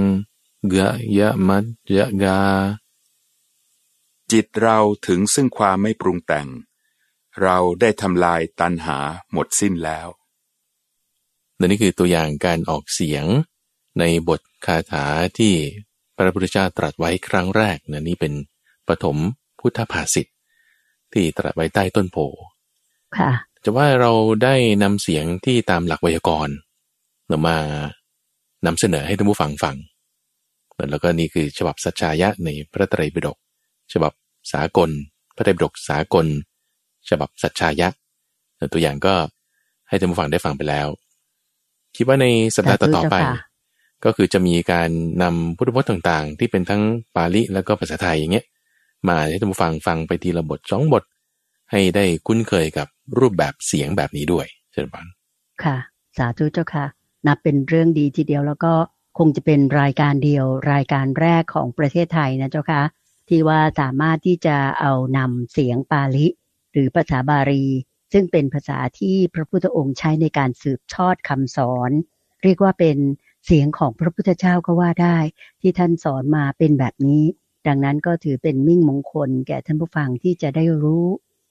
[0.73, 1.65] กะยะมัจ
[1.97, 2.41] ยะกา
[4.33, 6.49] จิตเราถึงซึ่งความไม่ปรุงแต่ง
[7.43, 8.99] เราได้ทำลายตันหา
[9.33, 10.09] หมดสิ้นแล้ว
[11.59, 13.27] นี่คือตัวอย่างการออกเสียง
[13.99, 15.05] ในบท คาถา
[15.39, 15.53] ที่
[16.17, 18.33] พระพุทธเจ้าตรัสไว้ครั้งแรกนะนี่เป็น
[18.89, 19.17] ปฐม
[19.61, 20.27] พุทธภาษิต
[21.13, 22.17] ที่ตรัสไว้ใต้ต้นโพ
[23.19, 23.31] ค่ะ
[23.65, 24.13] จะว่าเรา
[24.45, 26.55] ได้นำเสียงที่ตามหลักไวยากรณ์
[27.47, 27.57] มา
[28.67, 29.77] นำเสนอให้ท่านผู้ฟังฟัง
[30.91, 33.37] แล้วก็นี่คือฉบับสัจจายะในพระไตรปิฎก
[33.93, 34.13] ฉบับ
[34.53, 34.91] สากล
[35.37, 36.27] พระไตรปิฎกสากล
[37.11, 37.89] ฉบับสัจจายะ
[38.73, 39.15] ตัวอย่างก็
[39.89, 40.89] ให้ท่านผู้ฟังได้ฟังไปแล้ว
[41.97, 43.17] คิดว่าในสัปดาห์ต่อๆไป
[44.05, 44.91] ก็คือจะมีการ
[45.23, 46.83] นำพุทธพจน์ต่างๆ ที่เป็นทั้ง
[47.17, 48.47] ปาลิแล้วก็ภาษาไทยอย่างเงี้ย
[49.09, 51.05] มาให้ท่านผู้ฟังฟังไปทีละบทสองบท
[51.71, 52.89] ให้ได้คุ้นเคยกับ
[53.19, 55.07] รูปแบบเสียงแบบนี้ด้วยเช่นกัน
[55.65, 55.77] ค่ะ
[56.17, 56.85] สาธุเจ้าค่ะ
[57.27, 58.73] นับเป็นเรื่องดีทีเดียวแล้วก็
[59.19, 62.83] คงจะเป็นรายการเดียวรายการแรกของประเทศไทยนะเจ้าค่ะ
[63.29, 66.27] ที่ว่าสามารถที่จะเอานำเสียงปาลิ
[66.73, 67.65] หรือภาษาบาลี
[68.13, 71.91] ซึ่งเป็นภาษาที่พระพุทธองค์ใช้ในการสืบทอดคำสอน
[72.43, 72.99] เรียกว่าเป็น
[73.51, 75.19] เสียงของพระพุทธเจ้าก็ว่าได้
[75.61, 77.25] ที่ท่านสอนมาเป็นแบบนี้
[77.67, 81.07] ดังนั้นก็ถือเป็นมิ่งมงคลแก่ท่านผู้ฟังที่จะได้รู้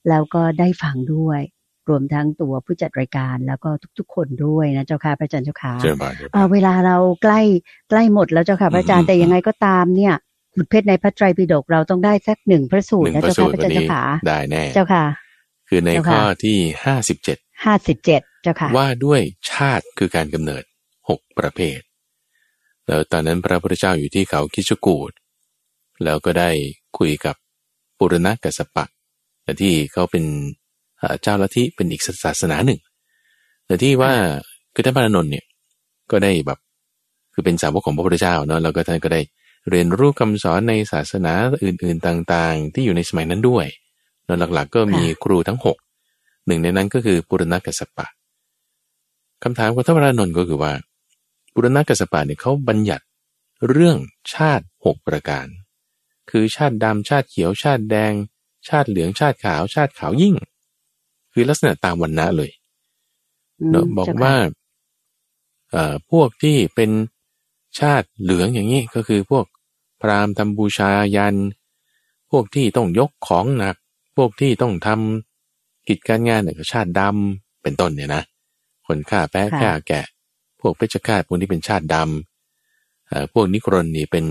[0.09, 1.41] แล้วก็ได้ฟังด้วย
[1.89, 6.13] รวมทั้งตัวผู้จัดรายการแล้วก็ทุก ๆ คนด้วยนะเจ้าค่ะพระอาจารย์เจ้าค่ะเชิญบาน
[6.53, 7.41] เวลาเราใกล้
[7.89, 10.13] ใกล้หมดแล้วเจ้าค่ะพระอาจารย์แต่ยังไงก็ตามเนี่ย
[10.53, 15.05] ขุดเพชรในพระไตรปิฎกเราต้องได้สักหนึ่งพระสูตรนะเจ้าค่ะพระอาจารย์เจ้าค่ะได้แน่เจ้าค่ะ
[15.69, 19.21] คือในข้อที่ห้าสิบเจ็ดห้าสิบเจ็ดเจ้าค่ะว่าด้วย
[19.51, 20.63] ชาติคือการกำเนิด
[21.09, 21.79] หกประเภท
[22.87, 25.11] แล้วตอนนั้นพระพุทธเจ้าอยู่ที่เขาคิชกูด
[26.03, 26.49] แล้วก็ได้
[26.97, 27.35] คุยกับ
[27.97, 28.85] ปุรณะกัสปะ
[29.43, 30.23] แต่ที่เขาเป็น
[31.21, 32.79] เจ้าลัทธิเป็นอีกศาสนาหนึ่ง
[33.65, 34.13] แต่ที่ว่า
[34.73, 35.45] คือท่านพระนนท์เนี่ย
[36.11, 36.59] ก็ได้แบบ
[37.33, 39.21] คือเป็นสาวกของพระพุทธเจ้าเนาะแล้วก็ท่านก็ได้
[39.69, 41.33] เรียนรู้คำสอนในศาสนา
[41.63, 43.65] อื่น ๆต่างๆ ที่อยู่ในสมัยนั้นด้วย
[44.25, 45.77] แล้วหลักๆ ก็มีครูทั้งหก
[46.47, 48.07] หนึ่งในนั้นก็คือปุรณะกัสปะ
[49.43, 50.71] คำถามของท่านพระนนท์ก็คือว่า
[51.59, 53.05] ปุรณกัสสปะเนี่ยเขาบัญญัติ
[53.69, 53.97] เรื่อง
[54.33, 55.47] ชาติหกประการ
[56.29, 58.13] คือชาติดำชาติเขียวชาติแดง
[58.69, 60.35] ชาติเหลืองชาติขาวชาติขาวยิ่ง
[61.33, 62.51] คือลักษณะตามวันณะเลย
[63.69, 64.35] เนาะบอกว่า
[65.71, 66.91] เอ่อพวกที่เป็น
[67.79, 69.45] ชาติเหลืองอย่างนี้ก็คือพวก
[70.01, 71.35] พราหมณ์ทำบูชายัน
[72.31, 73.75] พวกที่ต้องยกของหนัก
[74.17, 78.23] พวกที่ต้องทำกิจการงานเนี่ยก็ชาติดำเป็นต้นเนี่ยนะ
[78.87, 80.16] คนฆ่าแพะฆ่าแกะพ
[80.67, 84.25] วกเพชฌฆาตพวกนี้เป็นชาติดำพวกนิกรนนี่เป็น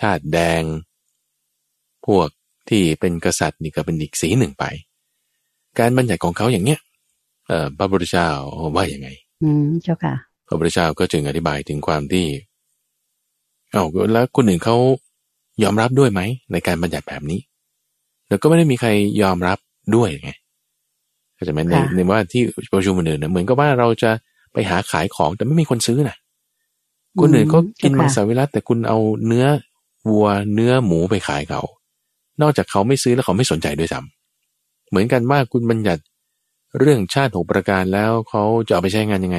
[0.00, 0.62] ชาติแดง
[2.06, 2.28] พวก
[2.68, 4.64] ที่เป็นกษัตริย์นี่ก็เป็นอีกสีหนึ่งไป
[5.78, 6.80] การบัญญัติของเขาอย่างเนี้ย
[7.46, 8.28] เอ่อพระพุทธเจ้า
[8.76, 9.08] ว่าอย่างไง
[9.42, 10.14] อืมเจ้าค่ะ
[10.46, 12.26] พระพุทธเจ้าก็จึงอธิบายถึงความที่
[13.72, 14.76] เอาแล้วคนอื่นเขา
[15.62, 16.20] ยอมรับด้วยไหม
[16.52, 17.40] ในการบัญญัติแบบนี้
[18.28, 18.90] แล้วก็ไม่ได้มีใคร
[19.22, 19.58] ยอมรับ
[19.96, 20.30] ด้วยไง
[21.36, 24.10] ก็จะเป็นในในว่าที่ประชุมอื่นนะเหมือนกับว่าเราจะ
[24.58, 26.16] ไปหาขายของแต่ไม่มีคนซื้อนะ
[27.20, 29.46] คนอื่นก็กินมังสวิรัตแต่คุณเอาเนื้อ
[30.10, 31.62] วัวเนื้อหมูไปขายเขา
[32.42, 36.02] นอกจากเขาไม่ซื้อแล้วเขาไม่สนใจด้วยซ้ำเหมือนกันว่าคุณบัญญัติ
[36.78, 39.38] เรื่องชาติหกประการแล้วเขาจะเอาไปใช้งานยังไง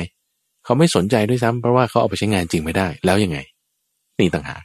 [0.63, 3.38] เขาไม่สนใจด้วยซ้ำเพราะว่าเขาเอาไปใช้งานจริงไม่ได้แล้วยังไง
[4.20, 4.63] นี่ต่างหาก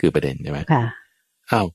[0.00, 0.82] คือประเด็นใช่ไหมค่ะ
[1.50, 1.66] อ้าว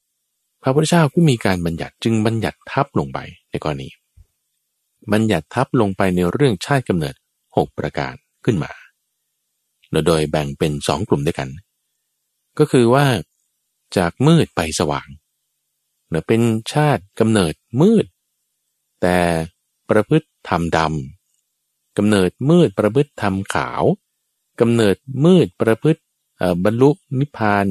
[0.63, 3.19] พระพุทธเจ้าก็มีการบัญญัติจึงบัญญัติทับลงไป
[3.51, 3.89] ในกรณี
[5.13, 7.15] บัญญัติทับลงไปในเรื่องชาติกำเนิด
[7.57, 8.13] หกประการ
[8.45, 8.71] ขึ้นมา
[10.07, 11.49] โดยแบ่งเป็นสองกลุ่มด้วยกัน
[12.59, 13.05] ก็คือว่า
[13.97, 15.07] จากมืดไปสว่าง
[16.09, 16.41] เนเป็น
[16.73, 18.05] ชาติกำเนิดมืด
[19.01, 19.17] แต่
[19.89, 23.83] ประพฤติธรรมดำกำเนิดมืดประพฤติธรรมขาว
[24.61, 26.01] กำเนิดมืดประพฤติ
[26.63, 26.89] บรรลุ
[27.19, 27.65] นิพพาน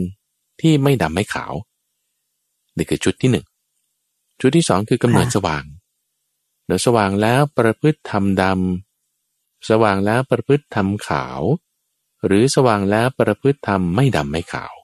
[0.61, 1.53] ที่ไม่ดำไม่ขาว
[2.77, 3.47] นี่คือชุดที่หนึ่ง
[4.41, 5.65] ชุดที่สองคือกำเนิดสว่าง
[6.67, 8.90] เดี๋ยวสว่างแล้วประพฤติธรรมดำ
[9.69, 11.41] สว่างแล้วประพฤติธรรมขาว
[12.27, 14.75] หรือสว่างแล้วประพฤติธรรมไม่ดำไม่ขาว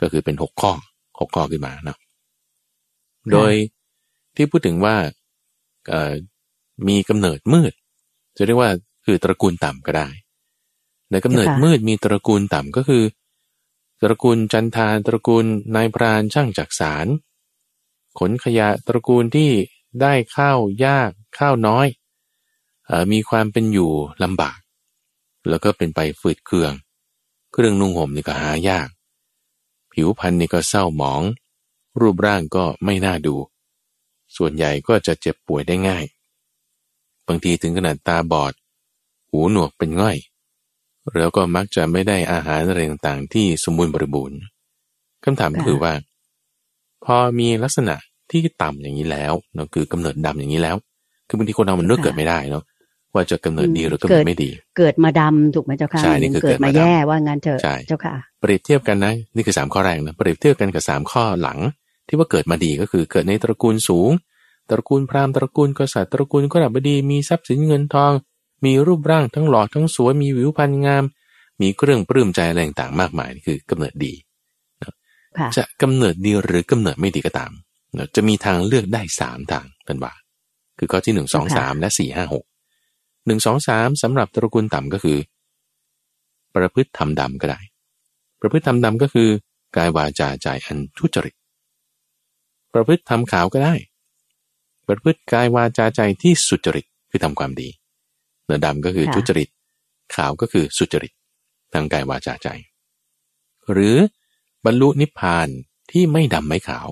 [0.00, 0.72] ก็คือเป็นหกข้อ
[1.20, 1.98] หกข้อขึ้นมาเนาะ
[3.32, 3.52] โดย
[4.36, 4.96] ที่พูดถึงว่า
[6.88, 7.72] มีกำเนิดมืด
[8.36, 8.70] จะเรียกว่า
[9.04, 10.08] คือตระกูลต่ำก็ได้
[11.10, 13.04] ในกำเนิดมืดมีตระกูลต่ำก็คือ
[14.02, 17.06] ตระกูลจันทานตระกูลนายพรานช่างจักสาร
[18.18, 19.50] ขนขยะตระกูลที่
[20.00, 21.86] ได้ข้าวยากข้าวน้อย
[23.12, 23.90] มีความเป็นอยู่
[24.22, 24.58] ลำบาก
[25.48, 26.72] แล้วก็เป็นไปฝืดเคือง
[27.52, 28.88] เครื่องนุ่งห่มนี่ก็หายาก
[29.92, 31.22] ผิวพรรณนี่ก็เศร้าหมอง
[32.00, 33.36] รูปร่างก็ไม่น่าดู
[34.36, 36.04] ส่วนใหญ่ก็จะเจ็บป่วยได้ง่าย
[37.26, 38.52] บางทีถึงขนาดตาบอด
[39.30, 40.16] หูหนวกเป็นง่อย
[41.18, 44.38] แล้วก็มักจะไม่ได้อาหารอะไรต่างๆ ที่สมบูรณ์บริบูรณ์
[45.24, 45.92] คำถามคือว่า
[47.04, 47.94] พอมีลักษณะ
[48.30, 50.76] ที่ต่ำอย่างนี้แล้วเนาะคือกำเนิดดำอย่างนี้แล้ว
[51.28, 52.64] คือบางทีคนเรามันเลือกเกิดไม่ได้เนาะ
[53.18, 61.58] ว่าจะกำเนิดดีหรือกำเนิดไม่ดี เกิดมาดำถูกไหมเจ้าค่ะใช่นี่คือเกิดมาแย่ว่างั้นเถอะเจ้าค่ะ เปรียบเทียบกันนะนี่คือสามข้อแรกนะเปรียบเทียบกันกับสามข้อหลัง
[62.08, 64.10] ที่ว่าเกิดมาดีก็คือเกิดในตระกูลสูง
[64.70, 68.12] ตระกูลพราหมณ์ตระกูลกษัตริย์ตระกูลก็ดับดีมีทรัพย์สินเงินทอง
[68.64, 71.04] มีรูปร่างทั้งหล่อทั้งสวยมีวิวพรรณงาม
[71.60, 74.12] มีเครื่องปลื้มใจอะไรต่างๆมากมายนี่คือกำเนิดดี
[75.56, 77.50] จะกำเนิดดีหรือกำเนิดไม่ดีก็ตาม
[78.16, 80.12] จะมีทางเลือกได้สามทางท่านว่า
[80.78, 82.44] คือข้อที่หนึ่งสองสามและสี่ห้าหก
[83.28, 85.18] หนึ่งสองสามสำหรับตระกูลต่ำก็คือ
[86.54, 87.60] ประพฤติทำดำก็ได้
[88.40, 89.28] ประพฤติทำดำก็คือ
[89.76, 91.34] กายวาจาใจอันทุจริต
[92.72, 93.74] ประพฤติทำขาวก็ได้
[94.86, 97.68] ประพฤติกายวาจาใจที่สุจริตคือทำความดี
[98.44, 99.48] เนื้อดำก็คือทุจริต
[100.14, 101.12] ขาวก็คือสุจริต
[101.72, 102.48] ทางกายวาจาใจ
[103.72, 103.96] หรือ
[104.64, 105.48] บรรลุนิพพาน
[105.90, 106.88] ที่ไม่ดำไม่ขาว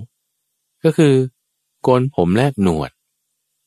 [0.84, 1.14] ก็คือ
[1.82, 2.90] โกนผมและหนวด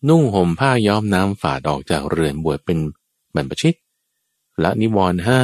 [0.07, 2.77] นุ่งห่มผ้าย้อมน้ำฝาดออกจากเรือนบวชเป็น
[3.35, 3.75] บรรพชิต
[4.63, 5.41] ละนิวรณ์ห้า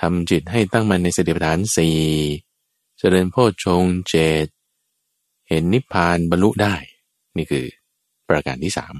[0.00, 1.98] ทำจิตให้ตั้งมันในสติปัฏฐานสี่
[2.98, 4.14] เจริญโพชฌงเจ
[4.44, 4.46] ต
[5.48, 6.74] เห็นนิพพานบรรลุได้
[7.36, 7.66] นี่คือ
[8.28, 8.94] ประการที่สาม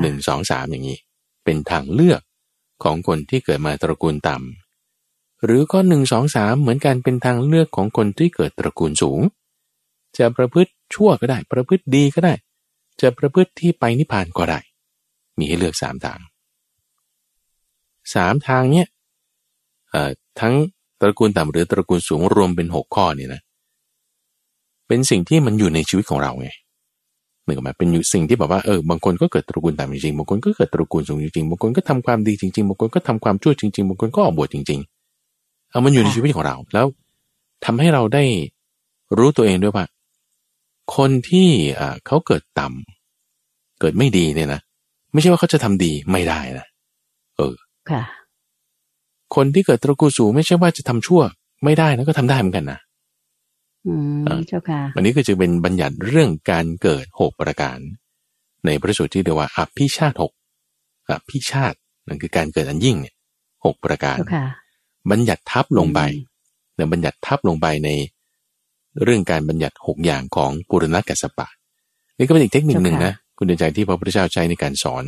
[0.00, 0.98] หนึ่งสองสามอย่างนี้
[1.44, 2.20] เป็นทางเลือก
[2.84, 9.20] ของคนที่เกิดมาตระกูลต่ำหรือข้อหนึ่งสองสามเหมือนกันเป็นทางเลือกของคนที่เกิดตระกูลสูง
[10.18, 12.34] จะประพฤติชั่วก็ได้ ประพฤติดีก็ได้
[13.00, 14.60] จะประพฤติที่ไปนิพพานก็ได้
[15.38, 16.20] มีให้เลือกสามทาง
[18.14, 18.86] สามทางเนี้ย
[20.40, 20.54] ทั้ง
[21.00, 23.40] ตระกูลต่ำหรือตระกูลสูงรวมเป็นหกข้อนี่นะ
[24.88, 26.48] เป็นสิ่งที่มันอยู่ในชีวิตของเราไง
[27.42, 34.80] เหมือนกับเป็นอยู่สิ่งที่แบบว่าเออบางคนก็เกิดตระกูลต่ำจริงๆบางคนก็เกิดตระกูลสูงจริงๆบางคนก็ทำความดีจริงๆบางคนก็ทำความชั่วจริงๆบางคนก็ออกบวชจริง
[35.26, 36.86] ๆ เอามันอยู่ในชีวิตของเราแล้ว
[37.64, 38.24] ทำให้เราได้
[39.18, 39.84] รู้ตัวเองด้วยว่า
[40.96, 41.48] คนที่
[41.80, 44.60] อ่าเขาเกิดต่ำเกิดไม่ดีเนี่ยนะ
[45.12, 46.66] ไม่ใช่ว่าเขาจะทำดีไม่ได้นะ
[47.36, 47.54] เออ
[47.90, 48.02] ค่ะ
[49.34, 51.20] คนที่เกิดตระกูลสูงไม่ใช่ว่าจะทำชั่ว
[51.64, 52.80] ไม่ได้นะก็ทำได้เหมือนกันนะ
[53.86, 57.78] อืมเจ้าค่ะวันนี้ก็จะเป็นบัญญัติเรื่องการเกิดหกประการ
[58.66, 60.32] ในพระสูตรที่เรียกว่าอภิชาติหก
[61.10, 63.14] อภิชาตินั่นคือการเกิดอันยิ่งเนี่ย
[63.64, 64.18] หกประการ
[65.10, 66.00] บัญญัติทับลงไป
[66.74, 67.88] เนี่ยบัญญัติทับลงไปใน
[69.04, 71.48] เรื่องการบัญญัติหกอย่างของปุรณกัสปะ
[72.18, 75.04] นี่ก็เป็นอีกเทคนิคหนึ่งนะคุณเดินใจที่พระพุทธเจ้าใช้ในการสอน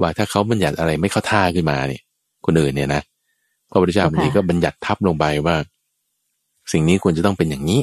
[0.00, 2.02] ว่าถ้าเขาบัญญัติอะไรไม่เข้าท่าขึ้นมาเนี่ย
[2.46, 3.02] คนอื่นเนี่ยนะ
[3.70, 5.56] พระพุทธเจ้าบางทีก็บัญญัติทับลงไปว่า
[6.72, 7.80] สิ่งนี้ควรจะต้องเป็นอย่างนี้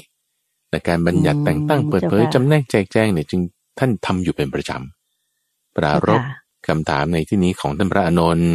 [0.69, 3.41] แต่การบัญญัติแต่งตั้งเปิดเผยจำแนกแจกแจงเนี่ยจึง
[3.79, 6.21] ท่านทำอยู่เป็นประจำปรารภ
[6.67, 8.53] คำถามในที่นี้ของท่านพระอานนท์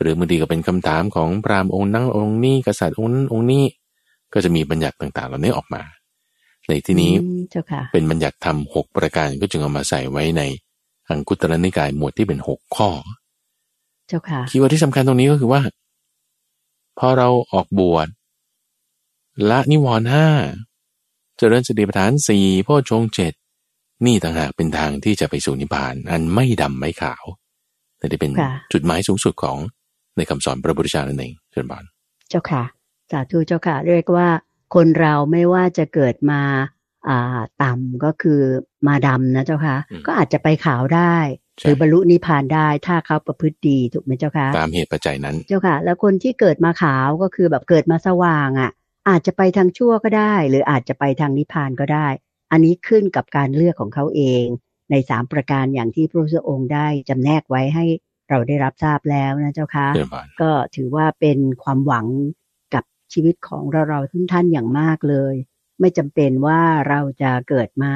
[0.00, 3.64] หรือบางทีก็เป็นคำถามของพราหมณ์องค์นั่งองค์นี้กษัตริย์องค์นั้นองค์นี้
[4.34, 5.82] ก็จะมีบัญญัติต่างๆเหล่านี้ออกมา
[6.68, 7.12] ในที่นี้
[7.92, 10.42] เป็นบัญญัติธรรมหกประการก็จึงเอามาใส่ไว้ใน
[11.08, 12.90] อังคุตรนิกายหมวดที่เป็นหกข้อ
[14.08, 15.62] เจ้าค่ะ keyword ที่สำคัญตรงนี้ก็คือว่า
[16.98, 18.08] พอเราออกบวช
[19.50, 20.28] ละนิวรณ์ห้า
[21.38, 23.32] เจริญสติปัฏฐานสี่พ่อชงเจ็ด
[24.06, 27.24] นี่ต่างหากเป็นทางที่จะไปสู่นิพพาน อันไม่ดำไม่ขาว
[27.98, 28.32] แต่ที่เป็น
[28.72, 29.56] จุดหมายสูงสุดของ
[30.16, 31.84] ในคำสอนพระพุทธเจ้านั่นเองเชิญบาน
[32.30, 32.62] เจ้าค่ะ
[33.10, 34.28] สาธุเจ้าค่ะ เรียกว่า
[34.74, 36.42] คนเราไม่ว่าจะเกิดมา
[37.08, 38.40] อ่าต่ำก็คือ
[38.88, 41.16] มาดำนะเจ้าค่ะ ก็อาจจะไปขาวได้
[41.60, 48.70] หรือบรรลุนิพพานได้ถ้าเขาประพฤติดีถูกไหมเจ้าค่ะตามเหตุปัจจัยนั้นเจ้าค่ะ แล้วคนที่เกิดมาขาวก็คือแบบเกิดมาสว่างอะ
[49.08, 52.06] อาจจะไปทางชั่วก็ได้ หรืออาจจะไปทางนิพพานก็ได้
[52.52, 54.44] อันนี้ขึ้นกับการเลือกของเขาเอง
[54.90, 57.86] ในสามประการอย่างที่พระพุทธองค์ได้จำแนกไว้ให้
[58.28, 59.86] เราได้รับทราบแล้วนะเจ้าค่ะ
[60.40, 62.38] ก็ถือว่าเป็นความหวังกับ
[63.12, 65.34] ชีวิตของเราเราทุกท่านอย่างมากเลย
[65.80, 67.92] ไม่จำเป็นว่าเราจะเกิดมา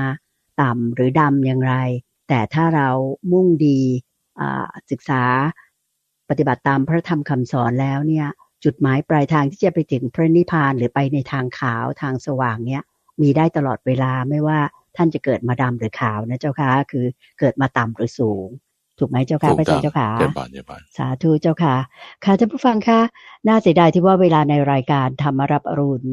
[0.62, 1.74] ต่ำหรือดำอย่างไร
[2.28, 2.88] แต่ถ้าเรา
[3.32, 3.80] มุ่งดี
[4.90, 5.22] ศึกษา
[6.28, 8.26] ปฏิบัติตามพระธรรมคำสอนแล้วเนี่ย
[8.64, 12.82] จุดหมายปลายทางที่จะไปถึงพระนิพพานหรือไปในทางขาวทางสว่างเนี่ย
[13.22, 14.58] มีได้ตลอดเวลาไม่ว่า
[14.96, 17.06] ท่านจะเกิดมาดำหรือขาวนะเจ้าค่ะคือ
[17.40, 18.48] เกิดมาต่ำหรือสูง
[18.98, 20.08] ถูกไหมเจ้าค่ะพระอาจารย์เจ้าค่ะ
[20.96, 21.74] สาธุเจ้าค่ะ
[22.24, 23.00] ค่ะท่านผู้ฟังคะ
[23.48, 26.08] น่าเสียดายที่ว่าเวลาในรายการธรรมรับอรุณ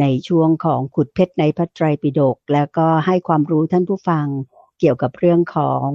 [0.00, 4.26] ในช่วงของขุดเพชรในพระไตรปิฎกแล้วก็ให้ความรู้ท่านผู้ฟัง
[4.80, 5.86] เกี่ยวกับเรื่องของ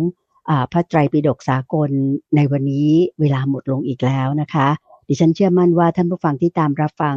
[0.72, 1.90] พระไตรปิฎกสากล
[2.36, 4.68] ในวันนี้เวลาหมดลงอีกแล้วนะคะ
[5.08, 7.16] ดิฉันเชื่อมั่นว่าท่านผู้ฟังที่ตามรับฟัง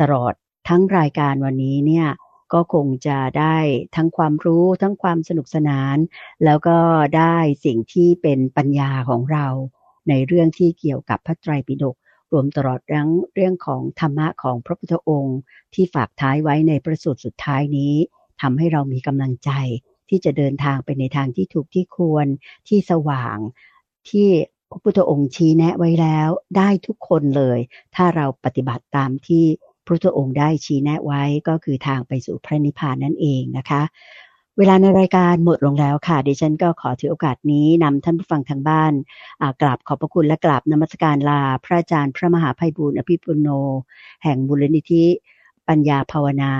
[0.00, 0.32] ตลอด
[0.68, 2.06] ทั้งรายการวันนี้เนี่ย
[2.52, 3.56] ก็คงจะได้
[3.96, 5.96] ทั้งความรู้ทั้งความสนุกสนาน
[6.44, 6.78] แล้วก็
[7.16, 9.46] ได้สิ่งที่เป็นปัญญาของเรา
[10.08, 11.96] ในเรื่องที่เกี่ยวกับพระไตรปิฎก
[12.32, 15.38] รวมตลอดทั้งเรื่องของธรรมะของพระพุทธองค์
[15.74, 17.94] ที่ฝากท้ายไว้ในประสูตรสุดท้ายนี้
[18.40, 19.50] ทำให้เรามีกำลังใจ
[20.08, 22.26] ที่จะเดินทางไปในทางที่ถูกที่ควร
[22.68, 23.38] ที่สว่าง
[24.08, 24.28] ที่
[24.70, 27.58] พระพุทธองค์ชี้แนะไว้แล้วได้ทุกคนเลย
[27.94, 29.44] ถ้าเราปฏิบัติตามที่
[29.88, 33.82] พระพุทธองค์ได้ชี้แนะไว้ก็คือทางไปสู่พระนิพพานนั่นเองนะคะ
[34.58, 38.92] เวลาในรายการหมดลงแล้วค่ะดิฉันก็ขอถือโอกาสนี้นำท่านผู้ฟังทางบ้าน
[39.60, 43.48] กราบขอบพระคุณและกราบนมัสการลา พระอาจารย์พระมหาภัยบูร์อภิปุโน
[44.24, 45.04] แห่งบุรณิธิ
[45.68, 46.52] ปัญญาภาวนา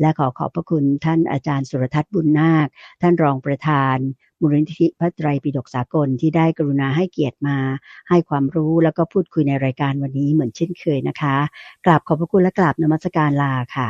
[0.00, 2.68] และขอขอบพระคุณท่านอาจารย์สุรทัศน์บุญนาค
[3.02, 3.96] ท่านรองประธาน
[4.40, 7.58] มูลนิธิพระไตรปิฎกสากลที่ได้กรุณาให้เกียรติมา
[8.08, 11.36] ให้ความรู้แล้วก็พูดคุยในรายการวันนี้เหมือนเช่นเคยนะคะ
[11.84, 13.88] กราบขอบพระคุณและกราบนมัสการลาค่ะ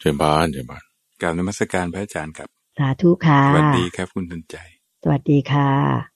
[0.00, 0.82] เชิญบานเชิญบาน
[1.20, 2.48] กราบนมัสการพระอาจารย์ครับ
[2.78, 4.56] สาธุค่ะสวัสดีครับคุณทันใจ
[5.02, 6.11] สวัสดีค่ะ